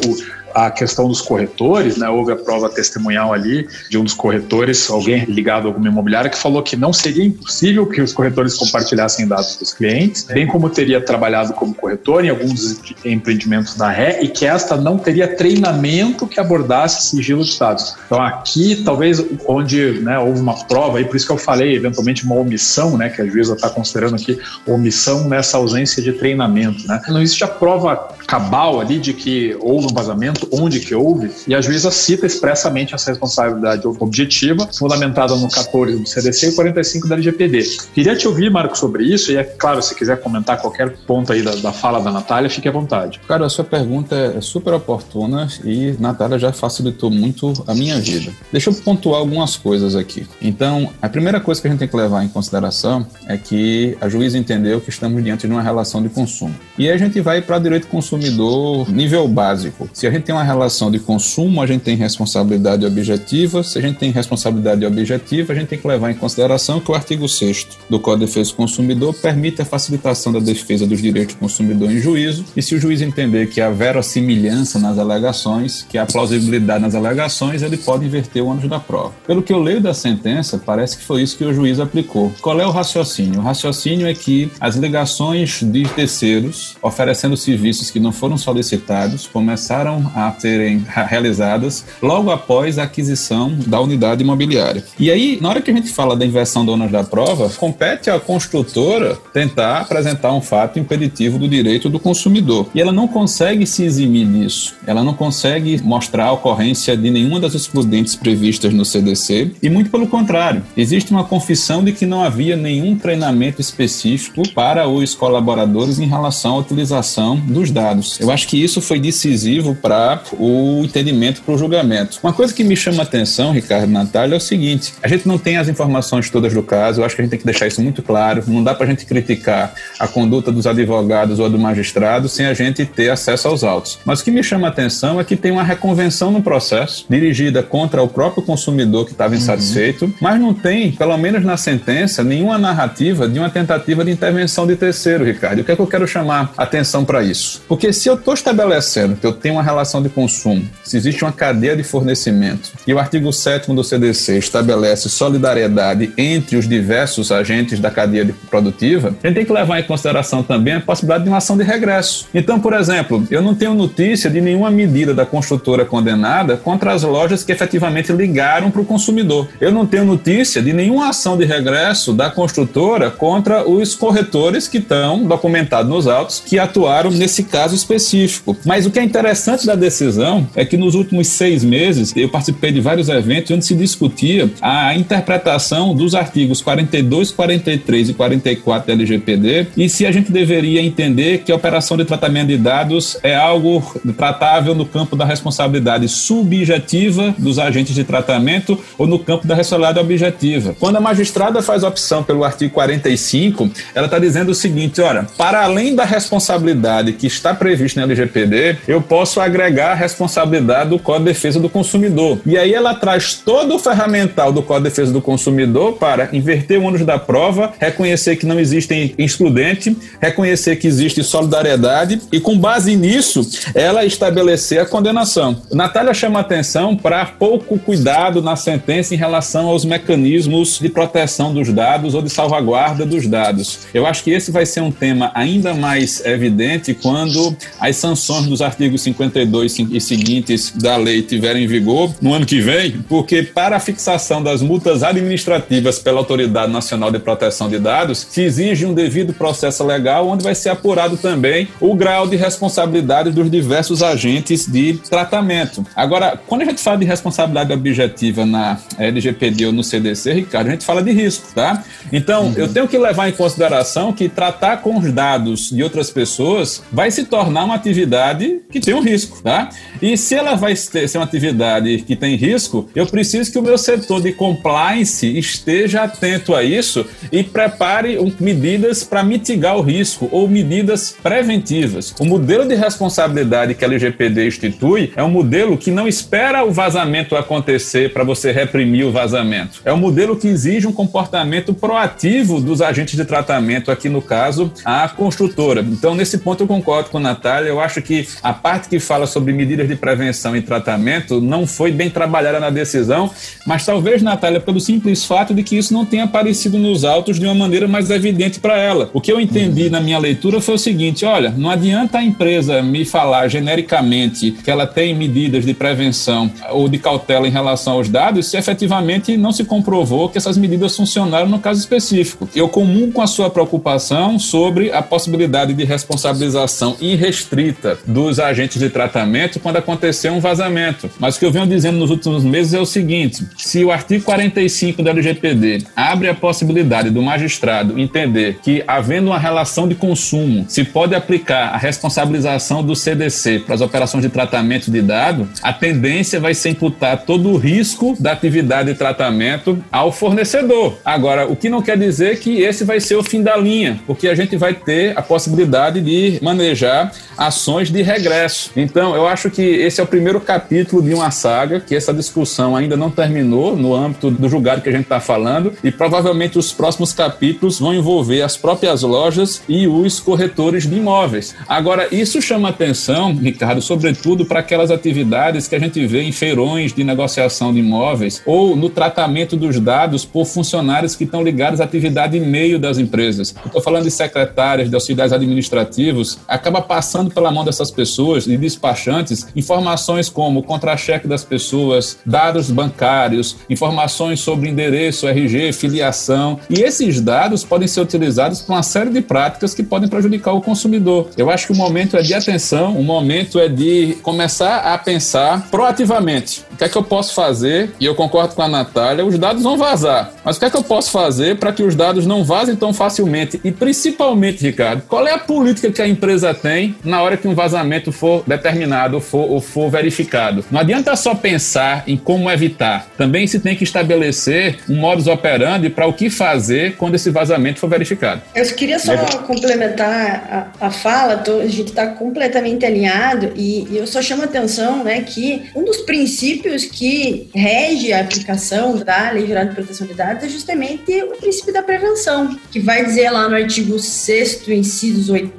[0.66, 2.08] a questão dos corretores, né?
[2.08, 6.36] Houve a prova testemunhal ali de um dos corretores, alguém ligado a alguma imobiliária, que
[6.36, 11.00] falou que não seria impossível que os corretores compartilhassem dados dos clientes, bem como teria
[11.00, 16.40] trabalhado como corretor em alguns empreendimentos da ré e que esta não teria treinamento que
[16.40, 17.94] abordasse sigilo de dados.
[18.06, 22.24] Então aqui, talvez onde né, houve uma prova, e por isso que eu falei, eventualmente
[22.24, 26.86] uma omissão, né, que a juíza está considerando aqui, omissão nessa ausência de treinamento.
[26.86, 27.00] Né?
[27.08, 31.54] Não existe a prova cabal ali de que houve um vazamento, onde que houve, e
[31.54, 37.14] a juíza cita expressamente essa responsabilidade objetiva, fundamentada no 14 do CDC e 45 da
[37.14, 37.64] LGPD.
[37.94, 41.42] Queria te ouvir, Marco, sobre isso, e é claro, se quiser comentar qualquer ponto aí
[41.42, 43.18] da, da fala da Natália, fique à vontade.
[43.26, 48.30] Cara, a sua pergunta é super oportuna e Natália já facilitou muito a minha vida.
[48.52, 50.26] Deixa eu pontuar algumas coisas aqui.
[50.42, 54.08] Então, a primeira coisa que a gente tem que levar em consideração é que a
[54.08, 56.54] juíza entendeu que estamos diante de uma relação de consumo.
[56.76, 59.88] E aí a gente vai para direito consumidor consumidor nível básico.
[59.92, 63.62] Se a gente tem uma relação de consumo, a gente tem responsabilidade objetiva.
[63.62, 66.94] Se a gente tem responsabilidade objetiva, a gente tem que levar em consideração que o
[66.94, 71.34] artigo 6 do Código de Defesa do Consumidor permite a facilitação da defesa dos direitos
[71.34, 72.44] do consumidor em juízo.
[72.56, 77.62] E se o juiz entender que há verossimilhança nas alegações, que há plausibilidade nas alegações,
[77.62, 79.12] ele pode inverter o ônus da prova.
[79.26, 82.32] Pelo que eu leio da sentença, parece que foi isso que o juiz aplicou.
[82.40, 83.40] Qual é o raciocínio?
[83.40, 90.10] O raciocínio é que as ligações de terceiros oferecendo serviços que não foram solicitados começaram
[90.14, 94.84] a serem realizadas logo após a aquisição da unidade imobiliária.
[94.98, 98.10] E aí, na hora que a gente fala da inversão do ônus da prova, compete
[98.10, 102.68] à construtora tentar apresentar um fato impeditivo do direito do consumidor.
[102.74, 104.74] E ela não consegue se eximir disso.
[104.86, 109.90] Ela não consegue mostrar a ocorrência de nenhuma das excludentes previstas no CDC e muito
[109.90, 115.98] pelo contrário, existe uma confissão de que não havia nenhum treinamento específico para os colaboradores
[115.98, 117.97] em relação à utilização dos dados.
[118.20, 122.18] Eu acho que isso foi decisivo para o entendimento para o julgamento.
[122.22, 125.26] Uma coisa que me chama a atenção, Ricardo e Natália, é o seguinte: a gente
[125.26, 127.66] não tem as informações todas do caso, eu acho que a gente tem que deixar
[127.66, 128.42] isso muito claro.
[128.46, 132.54] Não dá para a gente criticar a conduta dos advogados ou do magistrado sem a
[132.54, 133.98] gente ter acesso aos autos.
[134.04, 137.62] Mas o que me chama a atenção é que tem uma reconvenção no processo, dirigida
[137.62, 140.14] contra o próprio consumidor que estava insatisfeito, uhum.
[140.20, 144.76] mas não tem, pelo menos na sentença, nenhuma narrativa de uma tentativa de intervenção de
[144.76, 145.60] terceiro, Ricardo.
[145.60, 147.62] O que é que eu quero chamar atenção para isso?
[147.68, 151.32] Porque se eu estou estabelecendo que eu tenho uma relação de consumo, se existe uma
[151.32, 157.80] cadeia de fornecimento, e o artigo 7 do CDC estabelece solidariedade entre os diversos agentes
[157.80, 161.38] da cadeia produtiva, a gente tem que levar em consideração também a possibilidade de uma
[161.38, 162.28] ação de regresso.
[162.32, 167.02] Então, por exemplo, eu não tenho notícia de nenhuma medida da construtora condenada contra as
[167.02, 169.48] lojas que efetivamente ligaram para o consumidor.
[169.60, 174.78] Eu não tenho notícia de nenhuma ação de regresso da construtora contra os corretores que
[174.78, 178.56] estão documentados nos autos que atuaram nesse caso específico.
[178.64, 182.72] Mas o que é interessante da decisão é que nos últimos seis meses eu participei
[182.72, 188.92] de vários eventos onde se discutia a interpretação dos artigos 42, 43 e 44 da
[188.92, 193.34] LGPD e se a gente deveria entender que a operação de tratamento de dados é
[193.34, 193.82] algo
[194.16, 199.98] tratável no campo da responsabilidade subjetiva dos agentes de tratamento ou no campo da responsabilidade
[199.98, 200.74] objetiva.
[200.78, 205.64] Quando a magistrada faz opção pelo artigo 45, ela está dizendo o seguinte: olha, para
[205.64, 211.26] além da responsabilidade que está prevista na LGPD, eu posso agregar a responsabilidade do Código
[211.26, 212.40] de Defesa do Consumidor.
[212.46, 216.78] E aí ela traz todo o ferramental do Código de Defesa do Consumidor para inverter
[216.78, 222.58] o ônus da prova, reconhecer que não existe excludente, reconhecer que existe solidariedade e, com
[222.58, 225.62] base nisso, ela estabelecer a condenação.
[225.72, 231.72] Natália chama atenção para pouco cuidado na sentença em relação aos mecanismos de proteção dos
[231.72, 233.80] dados ou de salvaguarda dos dados.
[233.92, 237.47] Eu acho que esse vai ser um tema ainda mais evidente quando
[237.80, 242.60] as sanções dos artigos 52 e seguintes da lei estiverem em vigor no ano que
[242.60, 248.26] vem, porque para a fixação das multas administrativas pela Autoridade Nacional de Proteção de Dados,
[248.30, 253.30] se exige um devido processo legal onde vai ser apurado também o grau de responsabilidade
[253.30, 255.84] dos diversos agentes de tratamento.
[255.94, 260.70] Agora, quando a gente fala de responsabilidade objetiva na LGPD ou no CDC, Ricardo, a
[260.70, 261.82] gente fala de risco, tá?
[262.12, 262.54] Então, uhum.
[262.56, 267.10] eu tenho que levar em consideração que tratar com os dados de outras pessoas vai
[267.10, 269.68] se tornar uma atividade que tem um risco, tá?
[270.00, 273.78] E se ela vai ser uma atividade que tem risco, eu preciso que o meu
[273.78, 280.48] setor de compliance esteja atento a isso e prepare medidas para mitigar o risco ou
[280.48, 282.14] medidas preventivas.
[282.18, 286.70] O modelo de responsabilidade que a LGPD institui é um modelo que não espera o
[286.70, 289.80] vazamento acontecer para você reprimir o vazamento.
[289.84, 294.72] É um modelo que exige um comportamento proativo dos agentes de tratamento, aqui no caso,
[294.84, 295.80] a construtora.
[295.80, 297.68] Então, nesse ponto, eu concordo com Natália.
[297.68, 301.92] Eu acho que a parte que fala sobre medidas de prevenção e tratamento não foi
[301.92, 303.30] bem trabalhada na decisão,
[303.66, 307.44] mas talvez, Natália, pelo simples fato de que isso não tenha aparecido nos autos de
[307.44, 309.10] uma maneira mais evidente para ela.
[309.12, 309.90] O que eu entendi uhum.
[309.90, 314.70] na minha leitura foi o seguinte: olha, não adianta a empresa me falar genericamente que
[314.70, 319.52] ela tem medidas de prevenção ou de cautela em relação aos dados se efetivamente não
[319.52, 322.48] se comprovou que essas medidas funcionaram no caso específico.
[322.54, 328.88] Eu comungo com a sua preocupação sobre a possibilidade de responsabilização irrestrita dos agentes de
[328.88, 331.10] tratamento quando acontecer um vazamento.
[331.18, 334.24] Mas o que eu venho dizendo nos últimos meses é o seguinte: se o artigo
[334.24, 340.64] 45 da LGPD abre a possibilidade do magistrado entender que, havendo uma relação de consumo,
[340.68, 345.72] se pode aplicar a responsabilização do CDC para as operações de tratamento de dado, a
[345.72, 350.98] tendência vai ser imputar todo o risco da atividade de tratamento ao fornecedor.
[351.04, 354.28] Agora, o que não quer dizer que esse vai ser o fim da linha, porque
[354.28, 358.70] a gente vai ter a possibilidade de manejar ações de regresso.
[358.76, 362.76] Então, eu acho que esse é o primeiro capítulo de uma saga, que essa discussão
[362.76, 366.72] ainda não terminou no âmbito do julgado que a gente está falando, e provavelmente os
[366.72, 371.54] próximos capítulos vão envolver as próprias lojas e os corretores de imóveis.
[371.68, 376.92] Agora, isso chama atenção, Ricardo, sobretudo para aquelas atividades que a gente vê em feirões
[376.92, 381.84] de negociação de imóveis ou no tratamento dos dados por funcionários que estão ligados à
[381.84, 383.54] atividade em meio das empresas.
[383.64, 386.97] Estou falando de secretárias, de auxiliares administrativos, acaba passando
[387.34, 394.68] pela mão dessas pessoas e despachantes informações como contra-cheque das pessoas, dados bancários, informações sobre
[394.68, 396.58] endereço, RG, filiação.
[396.68, 400.60] E esses dados podem ser utilizados para uma série de práticas que podem prejudicar o
[400.60, 401.28] consumidor.
[401.36, 405.68] Eu acho que o momento é de atenção, o momento é de começar a pensar
[405.70, 406.64] proativamente.
[406.72, 407.90] O que é que eu posso fazer?
[407.98, 410.32] E eu concordo com a Natália, os dados vão vazar.
[410.44, 412.92] Mas o que é que eu posso fazer para que os dados não vazem tão
[412.92, 413.60] facilmente?
[413.64, 417.54] E principalmente, Ricardo, qual é a política que a empresa tem na hora que um
[417.54, 420.64] vazamento for determinado ou for, ou for verificado?
[420.70, 423.08] Não adianta só pensar em como evitar.
[423.16, 427.78] Também se tem que estabelecer um modus operandi para o que fazer quando esse vazamento
[427.80, 428.42] for verificado.
[428.54, 433.96] Eu queria só complementar a, a fala, tô, a gente está completamente alinhado e, e,
[433.96, 439.30] eu só chamo a atenção né, que um dos princípios que rege a aplicação da
[439.30, 443.30] Lei Geral de Proteção de Dados é justamente o princípio da prevenção, que vai dizer
[443.30, 445.52] lá no artigo 6 inciso 8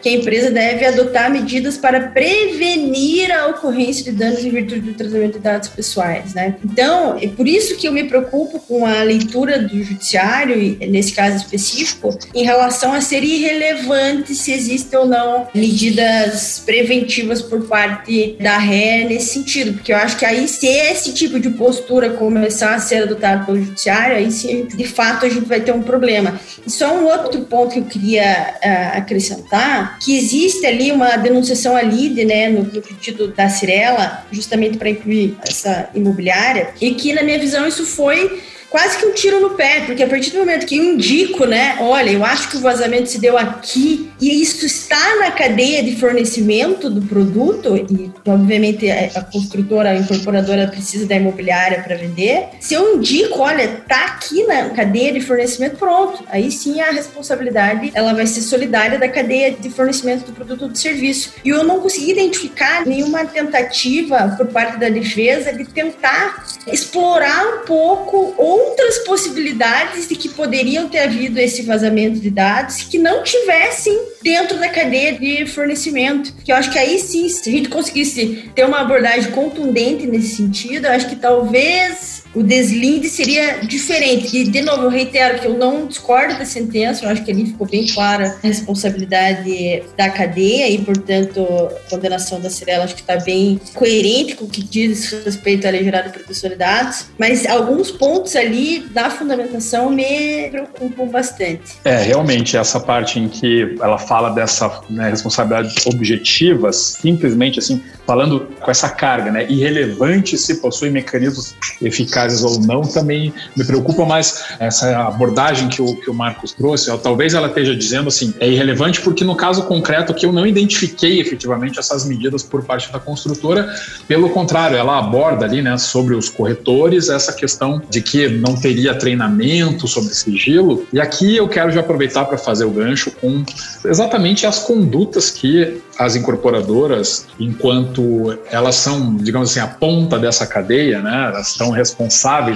[0.00, 4.94] que a empresa deve adotar medidas para prevenir a ocorrência de danos em virtude do
[4.94, 6.34] tratamento de dados pessoais.
[6.34, 6.56] Né?
[6.64, 11.36] Então, é por isso que eu me preocupo com a leitura do judiciário, nesse caso
[11.36, 18.58] específico, em relação a ser irrelevante se existe ou não medidas preventivas por parte da
[18.58, 22.78] ré nesse sentido, porque eu acho que aí se esse tipo de postura começar a
[22.78, 26.38] ser adotado pelo judiciário, aí sim, de fato, a gente vai ter um problema.
[26.66, 30.31] E só um outro ponto que eu queria uh, acrescentar, que existe
[30.66, 35.88] ali uma denunciação à LIDE, né, no, no pedido da Cirela, justamente para incluir essa
[35.94, 38.40] imobiliária, e que, na minha visão, isso foi
[38.70, 41.76] quase que um tiro no pé, porque a partir do momento que eu indico, né,
[41.80, 45.96] olha, eu acho que o vazamento se deu aqui e isso está na cadeia de
[45.96, 52.50] fornecimento do produto e obviamente a construtora, a incorporadora precisa da imobiliária para vender.
[52.60, 56.22] Se eu indico, olha, tá aqui na cadeia de fornecimento, pronto.
[56.28, 60.68] Aí sim a responsabilidade ela vai ser solidária da cadeia de fornecimento do produto ou
[60.68, 61.32] do serviço.
[61.44, 67.66] E eu não consegui identificar nenhuma tentativa por parte da defesa de tentar explorar um
[67.66, 73.24] pouco ou outras possibilidades de que poderiam ter havido esse vazamento de dados que não
[73.24, 76.32] tivessem dentro da cadeia de fornecimento.
[76.44, 80.36] Que eu acho que aí sim, se a gente conseguisse ter uma abordagem contundente nesse
[80.36, 84.36] sentido, eu acho que talvez o deslinde seria diferente.
[84.38, 87.46] E, de novo, eu reitero que eu não discordo da sentença, eu acho que ali
[87.46, 93.02] ficou bem clara a responsabilidade da cadeia e, portanto, a condenação da Cirela acho que
[93.02, 97.06] está bem coerente com o que diz respeito à Lei Geral de Proteção de Dados,
[97.18, 101.76] mas alguns pontos ali da fundamentação me preocupam bastante.
[101.84, 108.48] É, realmente, essa parte em que ela fala dessa né, responsabilidade objetiva, simplesmente assim, falando
[108.60, 114.04] com essa carga, né, irrelevante se possui mecanismos eficazes eficazes ou não, também me preocupa
[114.04, 116.90] mais essa abordagem que o, que o Marcos trouxe.
[116.90, 120.46] Ó, talvez ela esteja dizendo assim, é irrelevante porque no caso concreto que eu não
[120.46, 123.72] identifiquei efetivamente essas medidas por parte da construtora,
[124.06, 128.94] pelo contrário, ela aborda ali, né, sobre os corretores, essa questão de que não teria
[128.94, 130.86] treinamento sobre sigilo.
[130.92, 133.44] E aqui eu quero já aproveitar para fazer o gancho com
[133.84, 141.00] exatamente as condutas que as incorporadoras, enquanto elas são, digamos assim, a ponta dessa cadeia,
[141.00, 142.11] né, elas estão responsáveis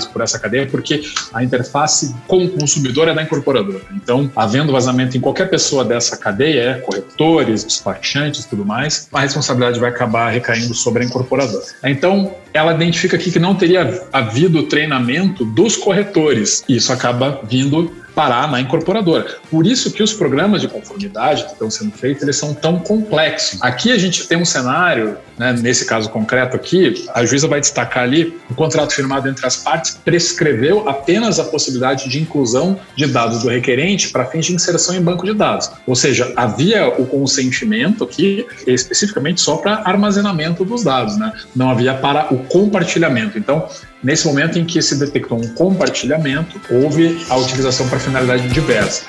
[0.06, 3.80] por essa cadeia, porque a interface com o consumidor é da incorporadora.
[3.92, 9.78] Então, havendo vazamento em qualquer pessoa dessa cadeia, é, corretores, despachantes tudo mais, a responsabilidade
[9.78, 11.64] vai acabar recaindo sobre a incorporadora.
[11.84, 16.64] Então, ela identifica aqui que não teria havido treinamento dos corretores.
[16.68, 19.26] Isso acaba vindo parar na incorporadora.
[19.50, 23.62] Por isso que os programas de conformidade que estão sendo feitos, eles são tão complexos.
[23.62, 28.04] Aqui a gente tem um cenário, né, nesse caso concreto aqui, a juíza vai destacar
[28.04, 33.42] ali, o contrato firmado entre as partes prescreveu apenas a possibilidade de inclusão de dados
[33.42, 35.70] do requerente para fins de inserção em banco de dados.
[35.86, 41.34] Ou seja, havia o consentimento aqui especificamente só para armazenamento dos dados, né?
[41.54, 43.38] não havia para o compartilhamento.
[43.38, 43.68] Então,
[44.06, 49.04] Nesse momento em que se detectou um compartilhamento, houve a utilização para finalidade diversa.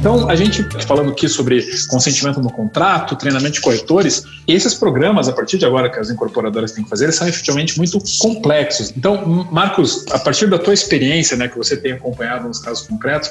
[0.00, 5.32] Então, a gente falando aqui sobre consentimento no contrato, treinamento de corretores, esses programas, a
[5.32, 8.94] partir de agora que as incorporadoras têm que fazer, eles são efetivamente muito complexos.
[8.96, 13.30] Então, Marcos, a partir da tua experiência, né, que você tem acompanhado nos casos concretos,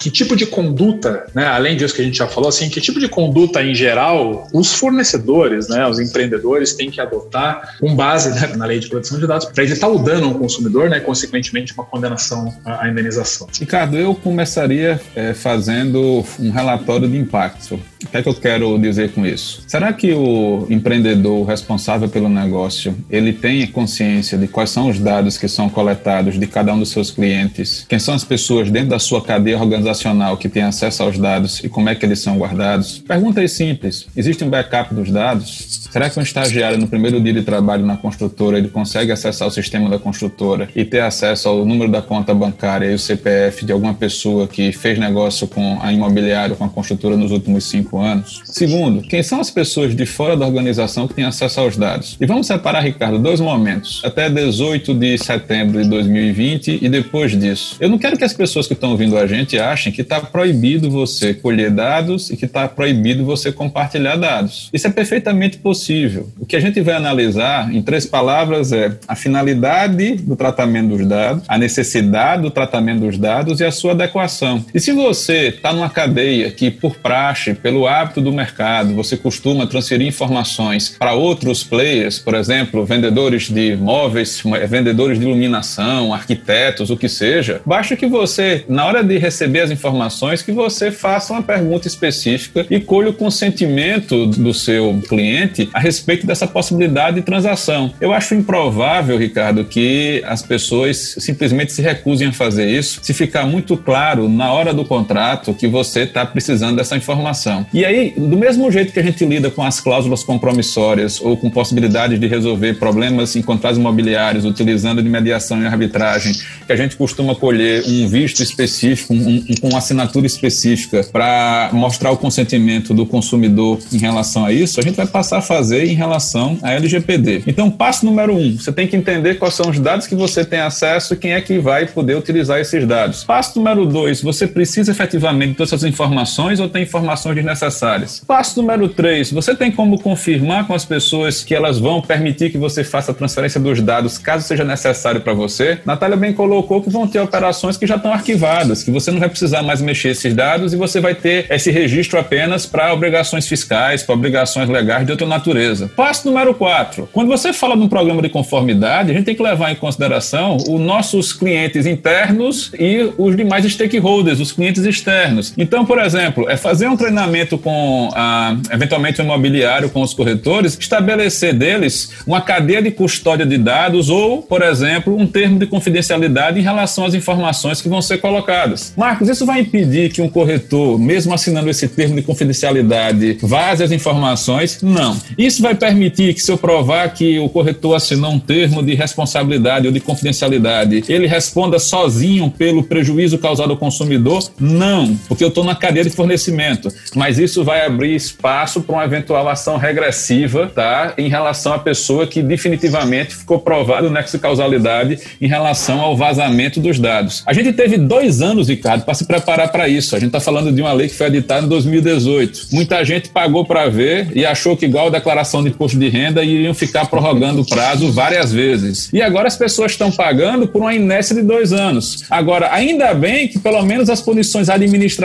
[0.00, 2.98] que tipo de conduta, né, além disso que a gente já falou, assim, que tipo
[2.98, 8.48] de conduta em geral os fornecedores, né, os empreendedores têm que adotar com base né,
[8.56, 11.84] na lei de proteção de dados para evitar o dano ao consumidor, né, consequentemente uma
[11.84, 13.46] condenação à indenização?
[13.60, 17.80] Ricardo, eu começaria é, fazendo um relatório de impacto.
[18.04, 19.62] O que é que eu quero dizer com isso?
[19.66, 25.36] Será que o empreendedor responsável pelo negócio ele tem consciência de quais são os dados
[25.36, 27.84] que são coletados de cada um dos seus clientes?
[27.88, 31.68] Quem são as pessoas dentro da sua cadeia organizacional que têm acesso aos dados e
[31.68, 32.98] como é que eles são guardados?
[33.06, 35.80] Pergunta aí simples: existe um backup dos dados?
[35.90, 39.50] Será que um estagiário no primeiro dia de trabalho na construtora ele consegue acessar o
[39.50, 43.72] sistema da construtora e ter acesso ao número da conta bancária e o CPF de
[43.72, 47.98] alguma pessoa que fez negócio com a imobiliária, com a construtora nos últimos cinco cinco
[47.98, 48.42] anos.
[48.44, 52.16] Segundo, quem são as pessoas de fora da organização que têm acesso aos dados?
[52.20, 54.02] E vamos separar, Ricardo, dois momentos.
[54.04, 57.76] Até 18 de setembro de 2020 e depois disso.
[57.80, 60.90] Eu não quero que as pessoas que estão ouvindo a gente achem que está proibido
[60.90, 64.68] você colher dados e que está proibido você compartilhar dados.
[64.72, 66.30] Isso é perfeitamente possível.
[66.38, 71.06] O que a gente vai analisar, em três palavras, é a finalidade do tratamento dos
[71.06, 74.64] dados, a necessidade do tratamento dos dados e a sua adequação.
[74.74, 79.66] E se você está numa cadeia que, por praxe, pelo hábito do mercado, você costuma
[79.66, 86.96] transferir informações para outros players, por exemplo, vendedores de móveis, vendedores de iluminação, arquitetos, o
[86.96, 91.42] que seja, basta que você, na hora de receber as informações, que você faça uma
[91.42, 97.92] pergunta específica e colhe o consentimento do seu cliente a respeito dessa possibilidade de transação.
[98.00, 103.46] Eu acho improvável, Ricardo, que as pessoas simplesmente se recusem a fazer isso se ficar
[103.46, 107.66] muito claro na hora do contrato que você está precisando dessa informação.
[107.72, 111.48] E aí, do mesmo jeito que a gente lida com as cláusulas compromissórias ou com
[111.48, 116.34] possibilidades de resolver problemas em contratos imobiliários utilizando de mediação e arbitragem,
[116.66, 122.10] que a gente costuma colher um visto específico, um, um, com assinatura específica para mostrar
[122.10, 125.94] o consentimento do consumidor em relação a isso, a gente vai passar a fazer em
[125.94, 127.42] relação à LGPD.
[127.46, 130.60] Então, passo número um, você tem que entender quais são os dados que você tem
[130.60, 133.24] acesso e quem é que vai poder utilizar esses dados.
[133.24, 138.22] Passo número dois, você precisa efetivamente todas essas informações ou tem informações desnecessárias necessárias.
[138.26, 142.58] Passo número 3, você tem como confirmar com as pessoas que elas vão permitir que
[142.58, 145.78] você faça a transferência dos dados caso seja necessário para você?
[145.84, 149.28] Natália bem colocou que vão ter operações que já estão arquivadas, que você não vai
[149.28, 154.02] precisar mais mexer esses dados e você vai ter esse registro apenas para obrigações fiscais,
[154.02, 155.90] para obrigações legais de outra natureza.
[155.96, 159.42] Passo número 4, quando você fala de um programa de conformidade, a gente tem que
[159.42, 165.49] levar em consideração os nossos clientes internos e os demais stakeholders, os clientes externos.
[165.56, 170.76] Então, por exemplo, é fazer um treinamento com, a, eventualmente, o imobiliário, com os corretores,
[170.78, 176.58] estabelecer deles uma cadeia de custódia de dados ou, por exemplo, um termo de confidencialidade
[176.58, 178.92] em relação às informações que vão ser colocadas.
[178.96, 183.92] Marcos, isso vai impedir que um corretor, mesmo assinando esse termo de confidencialidade, vaze as
[183.92, 184.80] informações?
[184.82, 185.16] Não.
[185.36, 189.86] Isso vai permitir que, se eu provar que o corretor assinou um termo de responsabilidade
[189.86, 194.50] ou de confidencialidade, ele responda sozinho pelo prejuízo causado ao consumidor?
[194.58, 196.92] Não, porque eu estou na cadeia de fornecimento.
[197.14, 201.14] Mas isso vai abrir espaço para uma eventual ação regressiva, tá?
[201.16, 206.16] Em relação à pessoa que definitivamente ficou provado o nexo de causalidade em relação ao
[206.16, 207.44] vazamento dos dados.
[207.46, 210.16] A gente teve dois anos, Ricardo, para se preparar para isso.
[210.16, 212.66] A gente está falando de uma lei que foi editada em 2018.
[212.72, 216.42] Muita gente pagou para ver e achou que, igual a declaração de imposto de renda,
[216.42, 219.08] iriam ficar prorrogando o prazo várias vezes.
[219.12, 222.24] E agora as pessoas estão pagando por uma inércia de dois anos.
[222.28, 225.19] Agora, ainda bem que pelo menos as punições administrativas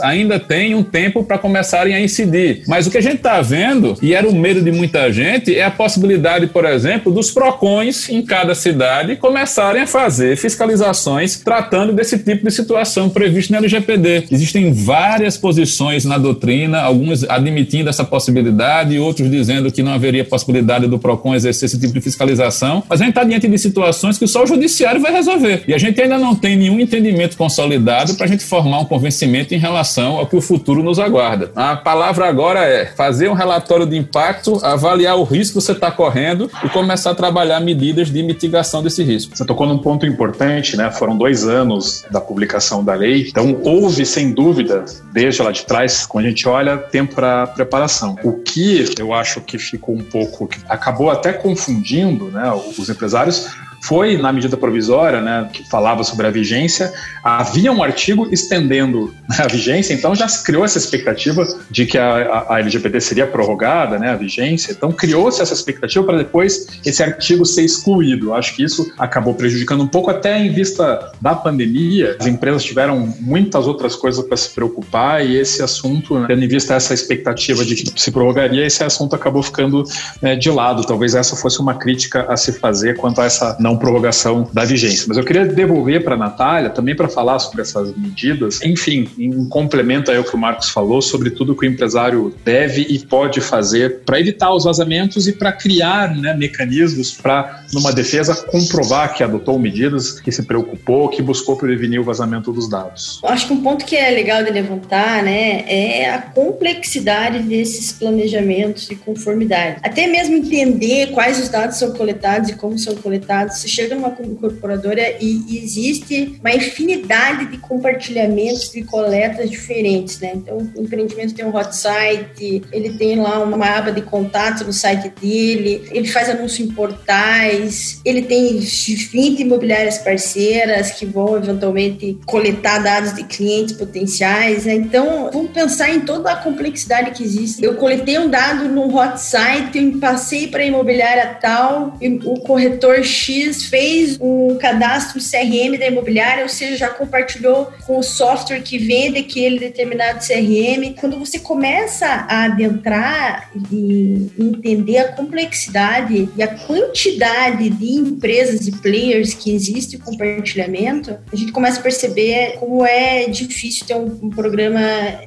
[0.00, 2.62] ainda têm um tempo para começarem a incidir.
[2.66, 5.64] Mas o que a gente está vendo, e era o medo de muita gente, é
[5.64, 12.18] a possibilidade, por exemplo, dos PROCONs em cada cidade começarem a fazer fiscalizações tratando desse
[12.18, 14.24] tipo de situação previsto na LGPD.
[14.30, 20.86] Existem várias posições na doutrina, alguns admitindo essa possibilidade, outros dizendo que não haveria possibilidade
[20.86, 24.26] do PROCON exercer esse tipo de fiscalização, mas a gente está diante de situações que
[24.26, 25.64] só o judiciário vai resolver.
[25.66, 29.15] E a gente ainda não tem nenhum entendimento consolidado para a gente formar um convencimento
[29.24, 31.50] em relação ao que o futuro nos aguarda guarda.
[31.54, 35.90] A palavra agora é fazer um relatório de impacto, avaliar o risco que você está
[35.90, 39.36] correndo e começar a trabalhar medidas de mitigação desse risco.
[39.36, 40.90] Você tocou num ponto importante, né?
[40.90, 46.06] Foram dois anos da publicação da lei, então houve, sem dúvida, desde lá de trás,
[46.06, 48.16] quando a gente olha, tempo para preparação.
[48.22, 53.48] O que eu acho que ficou um pouco, acabou até confundindo né, os empresários,
[53.82, 59.36] foi na medida provisória, né, que falava sobre a vigência, havia um artigo estendendo né,
[59.40, 63.98] a vigência, então já se criou essa expectativa de que a, a LGPD seria prorrogada,
[63.98, 68.34] né, a vigência, então criou-se essa expectativa para depois esse artigo ser excluído.
[68.34, 73.14] Acho que isso acabou prejudicando um pouco, até em vista da pandemia, as empresas tiveram
[73.20, 77.64] muitas outras coisas para se preocupar e esse assunto, né, tendo em vista essa expectativa
[77.64, 79.84] de que se prorrogaria, esse assunto acabou ficando
[80.20, 80.84] né, de lado.
[80.84, 85.06] Talvez essa fosse uma crítica a se fazer quanto a essa não prorrogação da vigência.
[85.08, 88.62] Mas eu queria devolver para a Natália também para falar sobre essas medidas.
[88.62, 92.98] Enfim, em complemento ao que o Marcos falou sobre tudo que o empresário deve e
[92.98, 99.14] pode fazer para evitar os vazamentos e para criar né, mecanismos para, numa defesa, comprovar
[99.14, 103.20] que adotou medidas, que se preocupou, que buscou prevenir o vazamento dos dados.
[103.24, 108.86] Acho que um ponto que é legal de levantar né, é a complexidade desses planejamentos
[108.86, 109.78] de conformidade.
[109.82, 113.55] Até mesmo entender quais os dados são coletados e como são coletados.
[113.56, 120.20] Você chega numa incorporadora e existe uma infinidade de compartilhamentos de coletas diferentes.
[120.20, 120.32] Né?
[120.34, 124.72] Então, o empreendimento tem um hot site, ele tem lá uma aba de contato no
[124.72, 132.18] site dele, ele faz anúncio em portais, ele tem 20 imobiliárias parceiras que vão eventualmente
[132.26, 134.66] coletar dados de clientes potenciais.
[134.66, 134.74] Né?
[134.74, 137.64] Então, vamos pensar em toda a complexidade que existe.
[137.64, 143.02] Eu coletei um dado num hot site, eu passei para a imobiliária tal, o corretor
[143.02, 148.78] X fez um cadastro CRM da imobiliária, ou seja, já compartilhou com o software que
[148.78, 150.94] vende aquele determinado CRM.
[150.98, 158.72] Quando você começa a adentrar e entender a complexidade e a quantidade de empresas e
[158.72, 164.18] players que existe o compartilhamento, a gente começa a perceber como é difícil ter um,
[164.22, 164.80] um programa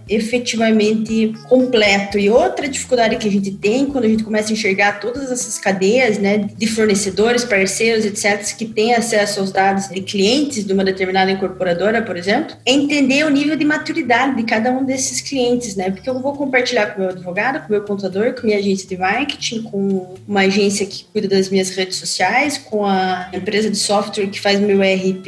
[0.08, 2.18] efetivamente completo.
[2.18, 5.58] E outra dificuldade que a gente tem quando a gente começa a enxergar todas essas
[5.58, 10.84] cadeias né, de fornecedores, parceiros, etc., que têm acesso aos dados de clientes de uma
[10.84, 15.76] determinada incorporadora, por exemplo, é entender o nível de maturidade de cada um desses clientes,
[15.76, 15.90] né?
[15.90, 18.58] Porque eu vou compartilhar com o meu advogado, com o meu contador, com a minha
[18.58, 23.70] agência de marketing, com uma agência que cuida das minhas redes sociais, com a empresa
[23.70, 25.28] de software que faz meu ERP,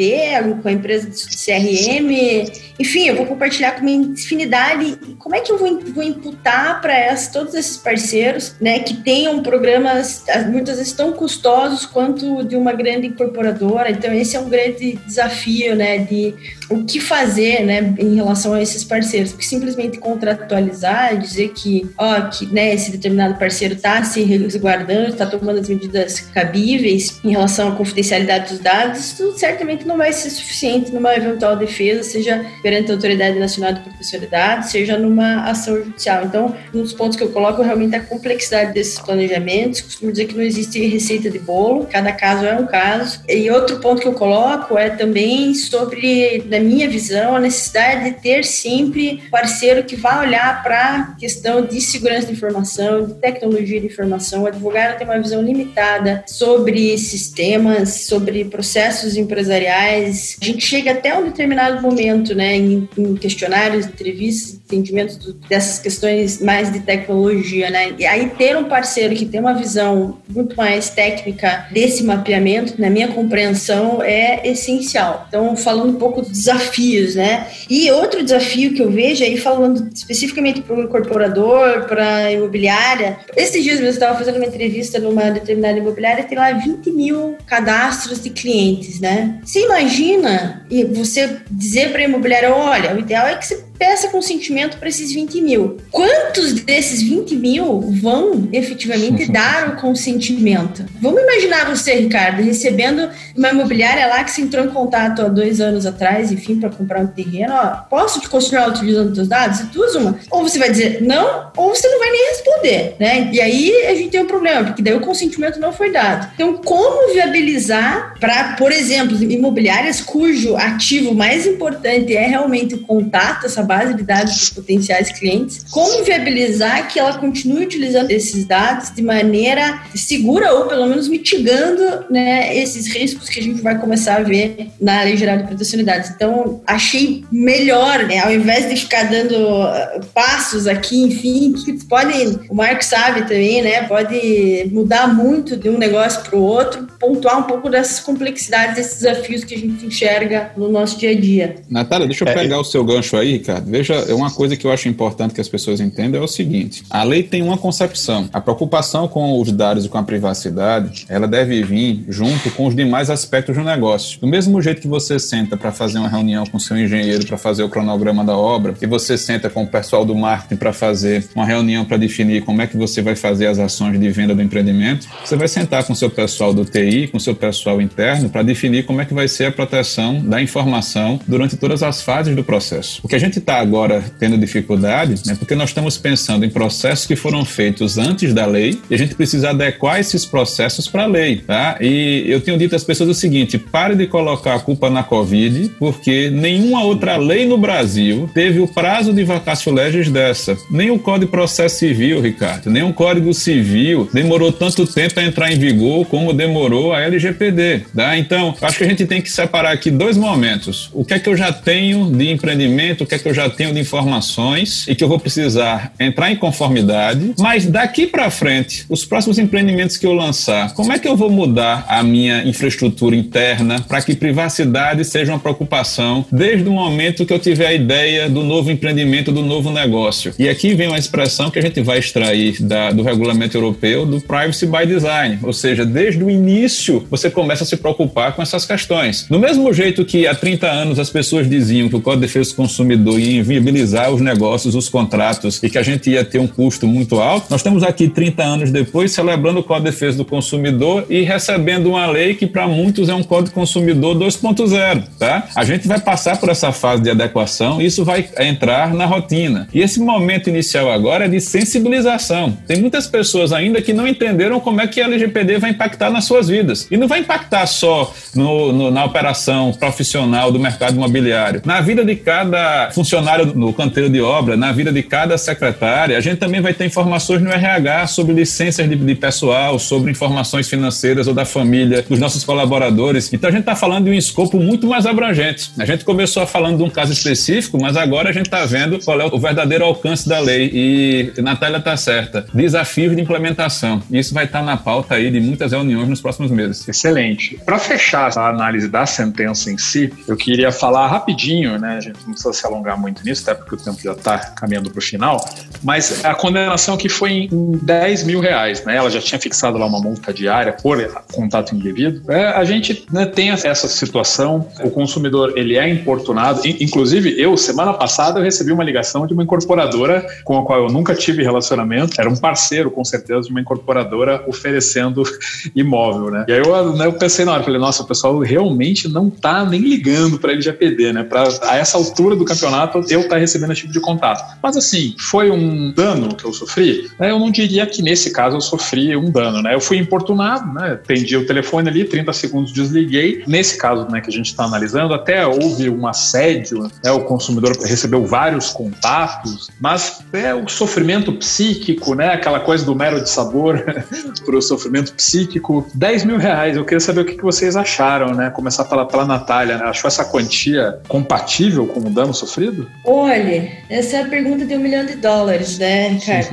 [0.62, 2.52] com a empresa de CRM,
[2.82, 4.98] enfim, eu vou compartilhar com uma infinidade.
[5.20, 10.24] Como é que eu vou, vou imputar para todos esses parceiros, né, que tenham programas
[10.50, 13.92] muitas vezes tão custosos quanto de uma grande incorporadora?
[13.92, 16.34] Então, esse é um grande desafio, né, de
[16.70, 22.22] o que fazer, né, em relação a esses parceiros, porque simplesmente contratualizar, dizer que, ó,
[22.22, 27.70] que, né, esse determinado parceiro está se resguardando, está tomando as medidas cabíveis em relação
[27.70, 32.90] à confidencialidade dos dados, isso certamente não vai ser suficiente numa eventual defesa, seja perante
[32.90, 36.24] a Autoridade Nacional de Proteção de Dados, seja numa ação judicial.
[36.24, 39.82] Então, um dos pontos que eu coloco é realmente a complexidade desses planejamentos.
[39.82, 43.20] Costumo dizer que não existe receita de bolo, cada caso é um caso.
[43.28, 48.22] E outro ponto que eu coloco é também sobre, na minha visão, a necessidade de
[48.22, 53.82] ter sempre parceiro que vá olhar para a questão de segurança de informação, de tecnologia
[53.82, 54.44] de informação.
[54.44, 60.38] O advogado tem uma visão limitada sobre sistemas, sobre processos empresariais.
[60.42, 65.80] A gente chega até um determinado momento, né, em, em questionários, entrevistas, entendimentos do, dessas
[65.80, 67.94] questões mais de tecnologia, né?
[67.98, 72.90] E aí ter um parceiro que tem uma visão muito mais técnica desse mapeamento, na
[72.90, 75.26] minha compreensão, é essencial.
[75.28, 77.48] Então, falando um pouco dos desafios, né?
[77.70, 83.18] E outro desafio que eu vejo aí, falando especificamente para o incorporador, para a imobiliária,
[83.36, 88.22] esses dias eu estava fazendo uma entrevista numa determinada imobiliária, tem lá 20 mil cadastros
[88.22, 89.40] de clientes, né?
[89.44, 94.10] Você imagina e você dizer para a imobiliária, olha, o ideal é que você peça
[94.10, 95.78] consentimento para esses 20 mil.
[95.90, 100.86] Quantos desses 20 mil vão efetivamente dar o consentimento?
[101.02, 105.60] Vamos imaginar você, Ricardo, recebendo uma imobiliária lá que se entrou em contato há dois
[105.60, 107.56] anos atrás, enfim, para comprar um terreno.
[107.56, 109.62] Ó, posso te continuar utilizando seus dados?
[109.62, 110.20] E duas uma.
[110.30, 113.30] Ou você vai dizer não, ou você não vai nem responder, né?
[113.34, 116.30] E aí a gente tem um problema, porque daí o consentimento não foi dado.
[116.36, 123.48] Então, como viabilizar para, por exemplo, imobiliárias cujo ativo mais importante é realmente o contato,
[123.48, 128.94] essa base de dados dos potenciais clientes, como viabilizar que ela continue utilizando esses dados
[128.94, 134.18] de maneira segura ou pelo menos mitigando né, esses riscos que a gente vai começar
[134.18, 136.10] a ver na Lei Geral de Proteção de Dados.
[136.10, 142.40] Então, achei melhor, né, ao invés de ficar dando uh, passos aqui, enfim, que podem,
[142.50, 147.40] o Marco sabe também, né, pode mudar muito de um negócio para o outro, pontuar
[147.40, 151.56] um pouco dessas complexidades, desses desafios que a gente enxerga no nosso dia a dia.
[151.70, 153.72] Natália, deixa eu é, pegar o seu gancho aí, cara Ricardo.
[153.72, 156.84] Veja, é uma coisa que eu acho importante que as pessoas entendam é o seguinte:
[156.90, 158.30] a lei tem uma concepção.
[158.34, 162.76] A preocupação com os dados e com a privacidade, ela deve vir junto com os
[162.76, 164.20] demais aspectos do negócio.
[164.20, 167.64] Do mesmo jeito que você senta para fazer uma reunião com seu engenheiro para fazer
[167.64, 171.46] o cronograma da obra, e você senta com o pessoal do marketing para fazer uma
[171.46, 175.08] reunião para definir como é que você vai fazer as ações de venda do empreendimento,
[175.24, 179.02] você vai sentar com seu pessoal do TI, com seu pessoal interno para definir como
[179.02, 183.02] é que vai ser a proteção da informação durante todas as fases do processo.
[183.04, 187.06] O que a gente está agora tendo dificuldade é porque nós estamos pensando em processos
[187.06, 191.08] que foram feitos antes da lei e a gente precisa adequar esses processos para a
[191.08, 191.78] lei, tá?
[191.80, 195.72] E eu tenho dito às pessoas o seguinte: pare de colocar a culpa na Covid,
[195.80, 200.58] porque nenhuma outra lei no Brasil teve o prazo de vacácio legis dessa.
[200.70, 205.24] Nem o Código de Processo Civil, Ricardo, nem o Código Civil demorou tanto tempo a
[205.24, 208.18] entrar em vigor como demorou a LGPD, tá?
[208.18, 210.90] Então, acho que a gente tem que separar aqui dois momentos.
[210.94, 213.50] O que é que eu já tenho de empreendimento, o que é que eu já
[213.50, 218.86] tenho de informações e que eu vou precisar entrar em conformidade, mas daqui para frente,
[218.90, 223.16] os próximos empreendimentos que eu lançar, como é que eu vou mudar a minha infraestrutura
[223.16, 228.30] interna para que privacidade seja uma preocupação desde o momento que eu tiver a ideia
[228.30, 230.34] do novo empreendimento, do novo negócio?
[230.38, 234.20] E aqui vem uma expressão que a gente vai extrair da, do regulamento europeu do
[234.22, 238.66] Privacy by Design, ou seja, desde o início você começa a se preocupar com essas
[238.66, 239.26] questões.
[239.30, 242.52] Do mesmo jeito que há 30 anos as pessoas diziam que o Código de Defesa
[242.52, 246.48] do Consumidor ia inviabilizar os negócios, os contratos e que a gente ia ter um
[246.48, 250.26] custo muito alto, nós estamos aqui 30 anos depois celebrando o Código de Defesa do
[250.26, 255.48] Consumidor e recebendo uma lei que para muitos é um Código Consumidor 2.0, tá?
[255.56, 259.68] A gente vai passar por essa fase de adequação isso vai entrar na rotina.
[259.74, 262.58] E esse momento inicial agora é de sensibilização.
[262.68, 266.26] Tem muitas pessoas ainda que não entenderam como é que a LGPD vai impactar nas
[266.26, 266.88] suas vidas.
[266.90, 271.62] E não vai impactar só no, no, na operação profissional do mercado imobiliário.
[271.66, 273.11] Na vida de cada funcionário
[273.56, 277.42] no canteiro de obra, na vida de cada secretária, a gente também vai ter informações
[277.42, 282.44] no RH sobre licenças de, de pessoal, sobre informações financeiras ou da família dos nossos
[282.44, 283.32] colaboradores.
[283.34, 285.72] Então a gente está falando de um escopo muito mais abrangente.
[285.78, 289.20] A gente começou falando de um caso específico, mas agora a gente está vendo qual
[289.20, 290.70] é o verdadeiro alcance da lei.
[290.74, 292.46] E Natália está certa.
[292.54, 294.02] Desafios de implementação.
[294.12, 296.88] Isso vai estar tá na pauta aí de muitas reuniões nos próximos meses.
[296.88, 297.60] Excelente.
[297.66, 301.98] Para fechar a análise da sentença em si, eu queria falar rapidinho, né?
[301.98, 304.90] A gente não precisa se alongar muito nisso, até porque o tempo já está caminhando
[304.90, 305.44] para o final,
[305.84, 308.96] mas a condenação que foi em 10 mil reais, né?
[308.96, 310.98] Ela já tinha fixado lá uma multa diária por
[311.34, 312.22] contato indevido.
[312.32, 317.94] É, a gente né, tem essa situação, o consumidor ele é importunado, inclusive eu, semana
[317.94, 322.20] passada, eu recebi uma ligação de uma incorporadora com a qual eu nunca tive relacionamento,
[322.20, 325.24] era um parceiro, com certeza, de uma incorporadora oferecendo
[325.76, 326.46] imóvel, né?
[326.48, 329.66] E aí eu, né, eu pensei na hora, falei, nossa, o pessoal realmente não tá
[329.66, 331.24] nem ligando para LGPD, né?
[331.24, 334.58] Para a essa altura do campeonato eu estar tá recebendo esse tipo de contato.
[334.62, 337.10] Mas assim, foi um dano que eu sofri?
[337.20, 337.32] Né?
[337.32, 339.74] Eu não diria que nesse caso eu sofri um dano, né?
[339.74, 340.94] Eu fui importunado, né?
[340.94, 343.44] Atendi o telefone ali, 30 segundos desliguei.
[343.48, 347.12] Nesse caso, né, que a gente está analisando, até houve um assédio, né?
[347.12, 352.34] O consumidor recebeu vários contatos, mas é o sofrimento psíquico, né?
[352.34, 353.84] Aquela coisa do mero de sabor
[354.46, 355.88] para o sofrimento psíquico.
[355.94, 356.78] 10 mil reais.
[356.78, 358.50] Eu queria saber o que vocês acharam, né?
[358.50, 359.86] Começar pela, pela Natália, né?
[359.86, 362.81] Achou essa quantia compatível com o dano sofrido?
[363.06, 366.50] Olha, essa é a pergunta de um milhão de dólares, né, Ricardo?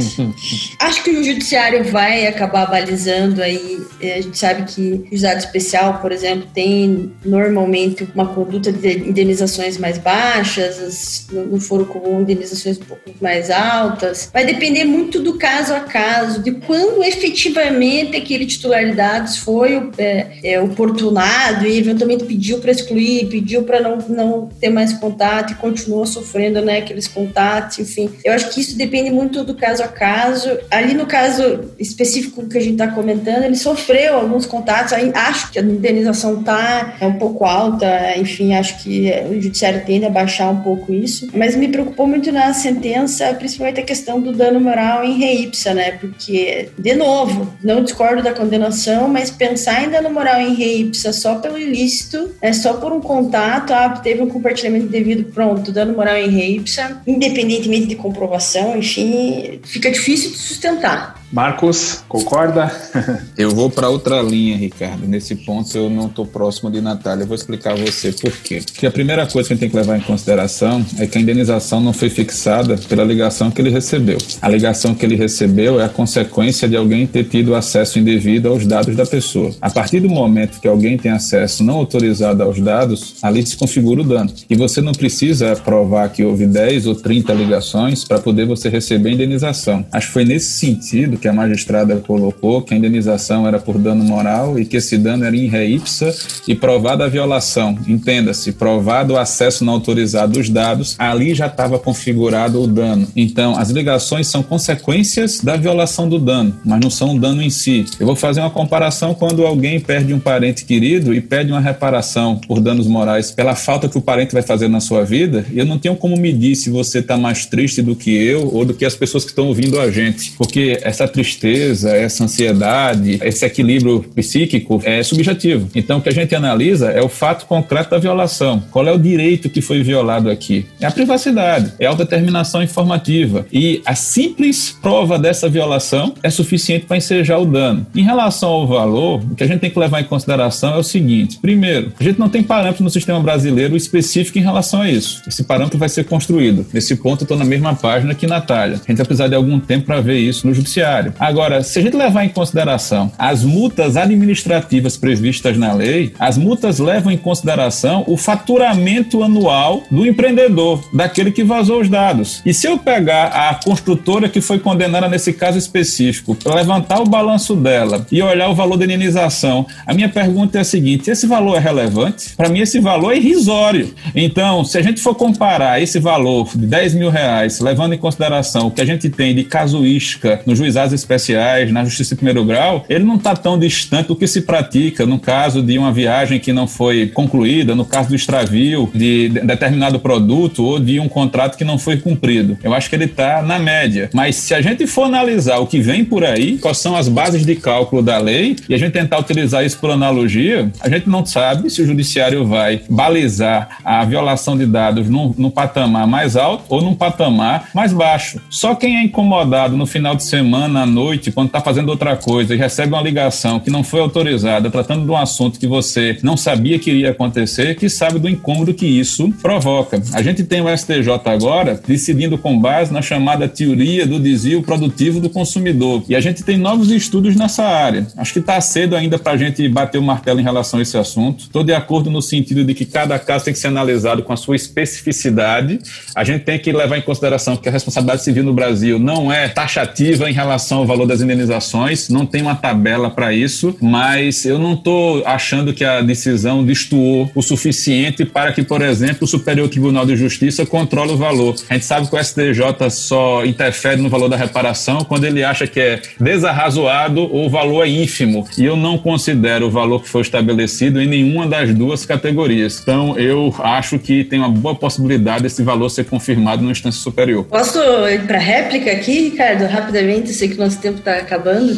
[0.81, 3.79] Acho que o judiciário vai acabar balizando aí.
[4.01, 8.99] É, a gente sabe que o juizado especial, por exemplo, tem normalmente uma conduta de
[8.99, 14.31] indenizações mais baixas, no foro comum, indenizações um pouco mais altas.
[14.33, 19.91] Vai depender muito do caso a caso, de quando efetivamente aquele titular de dados foi
[19.99, 25.53] é, é, oportunado e eventualmente pediu para excluir, pediu para não, não ter mais contato
[25.53, 28.11] e continuou sofrendo né, aqueles contatos, enfim.
[28.25, 30.59] Eu acho que isso depende muito do caso a caso.
[30.71, 35.59] Ali no caso específico que a gente está comentando, ele sofreu alguns contatos, acho que
[35.59, 40.51] a indenização está é um pouco alta, enfim, acho que o judiciário tende a baixar
[40.51, 45.05] um pouco isso, mas me preocupou muito na sentença, principalmente a questão do dano moral
[45.05, 50.41] em reipsa, né, porque, de novo, não discordo da condenação, mas pensar em dano moral
[50.41, 55.33] em reipsa só pelo ilícito, é só por um contato, ah, teve um compartilhamento devido,
[55.33, 61.18] pronto, dano moral em reipsa, independentemente de comprovação, enfim, fica difícil de sustentar.
[61.31, 62.73] Marcos, concorda?
[63.37, 65.07] Eu vou para outra linha, Ricardo.
[65.07, 67.23] Nesse ponto eu não estou próximo de Natália.
[67.23, 68.63] Eu vou explicar a você por quê.
[68.65, 71.21] Porque a primeira coisa que a gente tem que levar em consideração é que a
[71.21, 74.19] indenização não foi fixada pela ligação que ele recebeu.
[74.41, 78.67] A ligação que ele recebeu é a consequência de alguém ter tido acesso indevido aos
[78.67, 79.55] dados da pessoa.
[79.61, 84.01] A partir do momento que alguém tem acesso não autorizado aos dados, ali se configura
[84.01, 84.33] o dano.
[84.49, 89.11] E você não precisa provar que houve 10 ou 30 ligações para poder você receber
[89.11, 89.85] a indenização.
[89.93, 94.05] Acho que foi nesse sentido que a magistrada colocou que a indenização era por dano
[94.05, 96.15] moral e que esse dano era em ré ipsa
[96.47, 97.79] e provada a violação.
[97.87, 103.07] Entenda-se, provado o acesso não autorizado dos dados, ali já estava configurado o dano.
[103.17, 107.51] Então, as ligações são consequências da violação do dano, mas não são o dano em
[107.51, 107.85] si.
[107.99, 112.37] Eu vou fazer uma comparação quando alguém perde um parente querido e pede uma reparação
[112.37, 115.79] por danos morais pela falta que o parente vai fazer na sua vida, eu não
[115.79, 118.95] tenho como medir se você está mais triste do que eu ou do que as
[118.95, 125.03] pessoas que estão ouvindo a gente, porque essa tristeza, essa ansiedade, esse equilíbrio psíquico é
[125.03, 125.69] subjetivo.
[125.75, 128.63] Então, o que a gente analisa é o fato concreto da violação.
[128.71, 130.67] Qual é o direito que foi violado aqui?
[130.81, 133.47] É a privacidade, é a autodeterminação informativa.
[133.53, 137.87] E a simples prova dessa violação é suficiente para ensejar o dano.
[137.95, 140.83] Em relação ao valor, o que a gente tem que levar em consideração é o
[140.83, 145.23] seguinte: primeiro, a gente não tem parâmetro no sistema brasileiro específico em relação a isso.
[145.27, 146.67] Esse parâmetro vai ser construído.
[146.73, 148.75] Nesse ponto, eu estou na mesma página que Natália.
[148.75, 150.98] A gente vai precisar de algum tempo para ver isso no judiciário.
[151.19, 156.79] Agora, se a gente levar em consideração as multas administrativas previstas na lei, as multas
[156.79, 162.43] levam em consideração o faturamento anual do empreendedor, daquele que vazou os dados.
[162.45, 167.55] E se eu pegar a construtora que foi condenada nesse caso específico, levantar o balanço
[167.55, 171.57] dela e olhar o valor da indenização, a minha pergunta é a seguinte: esse valor
[171.57, 172.35] é relevante?
[172.37, 173.95] Para mim, esse valor é irrisório.
[174.15, 178.69] Então, se a gente for comparar esse valor de 10 mil reais, levando em consideração
[178.69, 182.85] o que a gente tem de casuística nos juizados especiais, na justiça de primeiro grau,
[182.89, 186.53] ele não está tão distante do que se pratica no caso de uma viagem que
[186.53, 191.65] não foi concluída, no caso do extravio de determinado produto ou de um contrato que
[191.65, 192.59] não foi cumprido.
[192.63, 194.11] Eu acho que ele está na média.
[194.13, 197.45] Mas se a gente for analisar o que vem por aí, quais são as bases
[197.45, 201.25] de cálculo da lei, e a gente tentar utilizar isso por analogia, a gente não
[201.25, 206.81] sabe se o judiciário vai balizar a violação de dados num patamar mais alto ou
[206.81, 208.41] num patamar mais baixo.
[208.49, 212.55] Só quem é incomodado no final de semana, à noite, quando está fazendo outra coisa
[212.55, 216.37] e recebe uma ligação que não foi autorizada, tratando de um assunto que você não
[216.37, 220.01] sabia que iria acontecer, que sabe do incômodo que isso provoca.
[220.13, 225.21] A gente tem o STJ agora decidindo com base na chamada teoria do desvio produtivo
[225.21, 226.03] do consumidor.
[226.09, 228.07] E a gente tem novos estudos nessa área.
[228.17, 230.97] Acho que está cedo ainda para a gente bater o martelo em relação a esse
[230.97, 231.45] assunto.
[231.45, 234.37] Estou de acordo no sentido de que cada caso tem que ser analisado com a
[234.37, 235.79] sua especificidade.
[236.15, 239.49] A gente tem que levar em consideração que a responsabilidade civil no Brasil não é
[239.49, 244.59] taxativa em relação ao valor das indenizações, não tem uma tabela para isso, mas eu
[244.59, 249.69] não estou achando que a decisão destoou o suficiente para que, por exemplo, o Superior
[249.69, 251.55] Tribunal de Justiça controle o valor.
[251.69, 255.67] A gente sabe que o STJ só interfere no valor da reparação quando ele acha
[255.67, 258.47] que é desarrazoado ou o valor é ínfimo.
[258.57, 262.81] E eu não considero o valor que foi estabelecido em nenhuma das duas categorias.
[262.83, 267.45] Então, eu acho que tem uma boa possibilidade desse valor ser confirmado na instância superior.
[267.45, 270.33] Posso ir para réplica aqui, Ricardo, rapidamente?
[270.33, 271.75] Sei que o nosso tempo está acabando.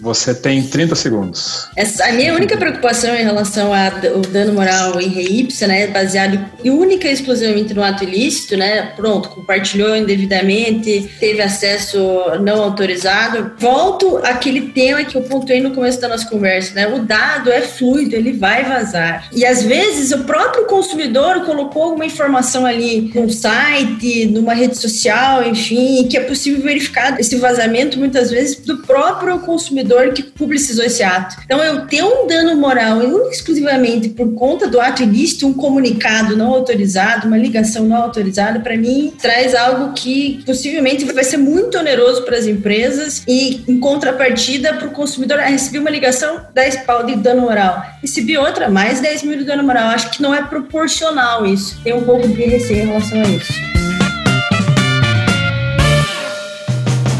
[0.00, 1.68] Você tem 30 segundos.
[1.76, 7.08] Essa, a minha única preocupação em relação ao dano moral em reipsa, né, baseado única
[7.08, 11.98] e exclusivamente no ato ilícito, né, pronto, compartilhou indevidamente, teve acesso
[12.40, 13.52] não autorizado.
[13.58, 17.62] Volto àquele tema que eu pontuei no começo da nossa conversa, né, o dado é
[17.62, 19.28] fluido, ele vai vazar.
[19.32, 25.46] E às vezes o próprio consumidor colocou alguma informação ali num site, numa rede social,
[25.46, 31.02] enfim, que é possível verificar esse vazamento muitas vezes do próprio consumidor que publicizou esse
[31.02, 31.36] ato.
[31.44, 36.52] Então, eu ter um dano moral exclusivamente por conta do ato ilícito, um comunicado não
[36.52, 42.22] autorizado, uma ligação não autorizada, para mim, traz algo que possivelmente vai ser muito oneroso
[42.22, 47.04] para as empresas e, em contrapartida, para o consumidor, ah, recebi uma ligação, 10 pau
[47.04, 47.82] de dano moral.
[48.00, 49.88] Recebi outra, mais 10 mil de dano moral.
[49.88, 51.78] Acho que não é proporcional isso.
[51.82, 53.52] Tem um pouco de receio em relação a isso.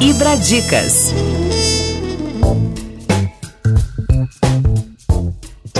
[0.01, 1.15] Ibradicas.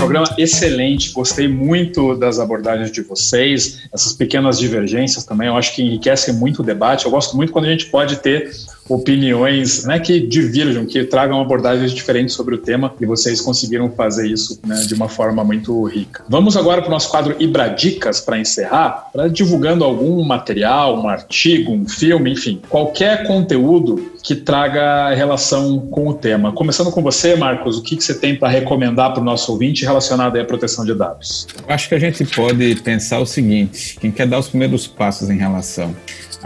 [0.05, 5.81] Programa excelente, gostei muito das abordagens de vocês, essas pequenas divergências também, eu acho que
[5.81, 7.05] enriquecem muito o debate.
[7.05, 8.51] Eu gosto muito quando a gente pode ter
[8.87, 14.27] opiniões né, que divirjam, que tragam abordagens diferentes sobre o tema e vocês conseguiram fazer
[14.27, 16.23] isso né, de uma forma muito rica.
[16.29, 21.71] Vamos agora para o nosso quadro Ibradicas para encerrar, para divulgando algum material, um artigo,
[21.71, 26.51] um filme, enfim, qualquer conteúdo que traga relação com o tema.
[26.51, 29.83] Começando com você, Marcos, o que, que você tem para recomendar para o nosso ouvinte
[29.83, 31.47] relacionado à proteção de dados?
[31.67, 35.37] Acho que a gente pode pensar o seguinte: quem quer dar os primeiros passos em
[35.37, 35.95] relação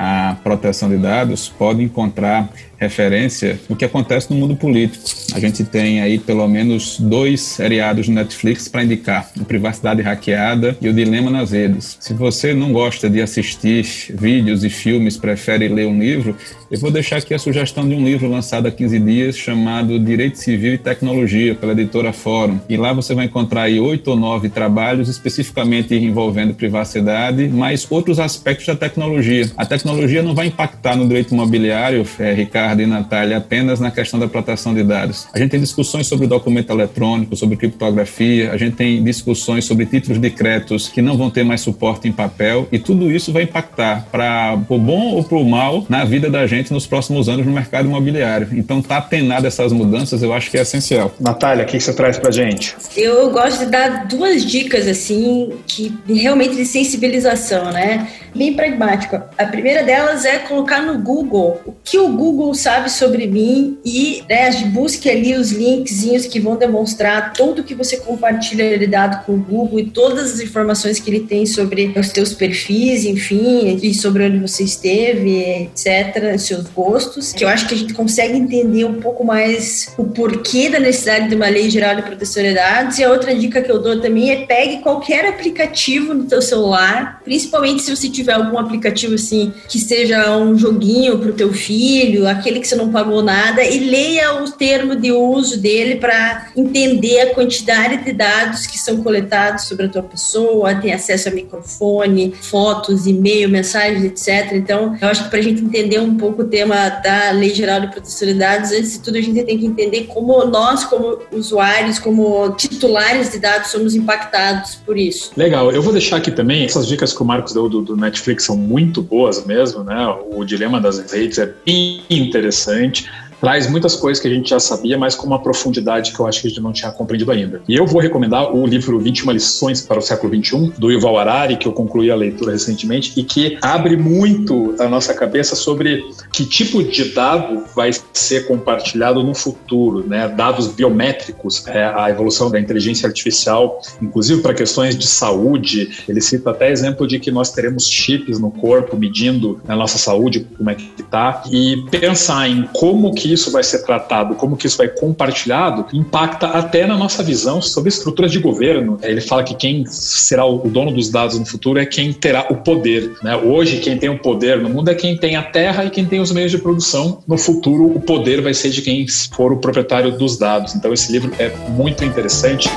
[0.02, 2.47] à proteção de dados pode encontrar
[2.80, 5.04] referência no que acontece no mundo político.
[5.34, 10.78] A gente tem aí pelo menos dois seriados no Netflix para indicar: o Privacidade Hackeada
[10.82, 11.98] e o Dilema nas Redes.
[12.00, 16.36] Se você não gosta de assistir vídeos e filmes, prefere ler um livro,
[16.72, 20.38] eu vou deixar aqui a sugestão de um livro lançado há 15 dias chamado Direito
[20.38, 22.60] Civil e Tecnologia, pela editora Fórum.
[22.70, 28.20] E lá você vai encontrar aí oito ou nove trabalhos especificamente envolvendo privacidade, mas outros
[28.20, 29.50] aspectos da tecnologia.
[29.58, 33.89] A tecnologia não vai impactar no direito imobiliário, é, Ricardo Ricardo e Natália, apenas na
[33.89, 35.28] questão da proteção de dados.
[35.34, 40.20] A gente tem discussões sobre documento eletrônico, sobre criptografia, a gente tem discussões sobre títulos
[40.20, 44.05] de créditos que não vão ter mais suporte em papel e tudo isso vai impactar
[44.11, 47.51] para o bom ou para o mal na vida da gente nos próximos anos no
[47.51, 48.49] mercado imobiliário.
[48.53, 51.13] Então, tá atenado essas mudanças, eu acho que é essencial.
[51.20, 52.76] Natália, o que você traz para gente?
[52.95, 58.07] Eu gosto de dar duas dicas assim que realmente de sensibilização, né?
[58.36, 59.16] Bem pragmático.
[59.38, 64.24] A primeira delas é colocar no Google o que o Google sabe sobre mim e
[64.30, 69.34] né, busque ali os linkzinhos que vão demonstrar tudo que você compartilha de dado com
[69.34, 73.94] o Google e todas as informações que ele tem sobre os seus perfis, enfim, e
[73.94, 78.86] sobre onde você esteve, etc., seus gostos, que eu acho que a gente consegue entender
[78.86, 82.98] um pouco mais o porquê da necessidade de uma lei geral de proteção de dados.
[82.98, 87.22] E a outra dica que eu dou também é pegue qualquer aplicativo no teu celular,
[87.24, 92.28] principalmente se você tiver algum aplicativo assim que seja um joguinho para o teu filho,
[92.28, 97.22] aquele que você não pagou nada e leia o termo de uso dele para entender
[97.22, 102.34] a quantidade de dados que são coletados sobre a tua pessoa, tem acesso a microfone,
[102.41, 104.53] fotos, e-mail, mensagens, etc.
[104.53, 107.82] Então, eu acho que para a gente entender um pouco o tema da Lei Geral
[107.82, 111.20] de Proteção de Dados, antes de tudo a gente tem que entender como nós, como
[111.32, 115.32] usuários, como titulares de dados, somos impactados por isso.
[115.38, 118.45] Legal, eu vou deixar aqui também essas dicas que o Marcos deu do, do Netflix
[118.45, 120.05] são muito boas mesmo, né?
[120.32, 123.10] O dilema das redes é bem interessante
[123.40, 126.42] traz muitas coisas que a gente já sabia, mas com uma profundidade que eu acho
[126.42, 127.62] que a gente não tinha compreendido ainda.
[127.68, 131.58] E eu vou recomendar o livro 21 lições para o século 21 do Yuval Harari,
[131.58, 136.46] que eu concluí a leitura recentemente e que abre muito a nossa cabeça sobre que
[136.46, 140.28] tipo de dado vai ser compartilhado no futuro, né?
[140.28, 146.04] Dados biométricos, é, a evolução da inteligência artificial, inclusive para questões de saúde.
[146.08, 150.48] Ele cita até exemplo de que nós teremos chips no corpo medindo a nossa saúde,
[150.58, 154.66] como é que está, e pensar em como que isso vai ser tratado, como que
[154.66, 158.98] isso vai compartilhado, impacta até na nossa visão sobre estruturas de governo.
[159.04, 162.56] Ele fala que quem será o dono dos dados no futuro é quem terá o
[162.56, 163.14] poder.
[163.22, 163.36] Né?
[163.36, 166.20] Hoje, quem tem o poder no mundo é quem tem a terra e quem tem
[166.20, 167.20] os meios de produção.
[167.28, 170.74] No futuro, o poder vai ser de quem for o proprietário dos dados.
[170.74, 172.68] Então, esse livro é muito interessante.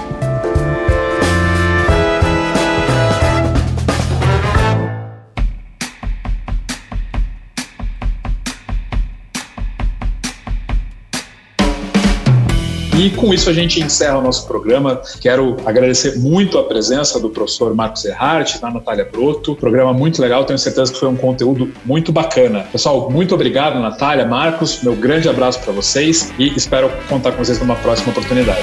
[13.03, 15.03] E com isso a gente encerra o nosso programa.
[15.21, 19.57] Quero agradecer muito a presença do professor Marcos Erhardt, da Natália Broto.
[19.57, 22.61] Programa muito legal, tenho certeza que foi um conteúdo muito bacana.
[22.71, 24.85] Pessoal, muito obrigado, Natália, Marcos.
[24.85, 28.63] Meu grande abraço para vocês e espero contar com vocês numa próxima oportunidade.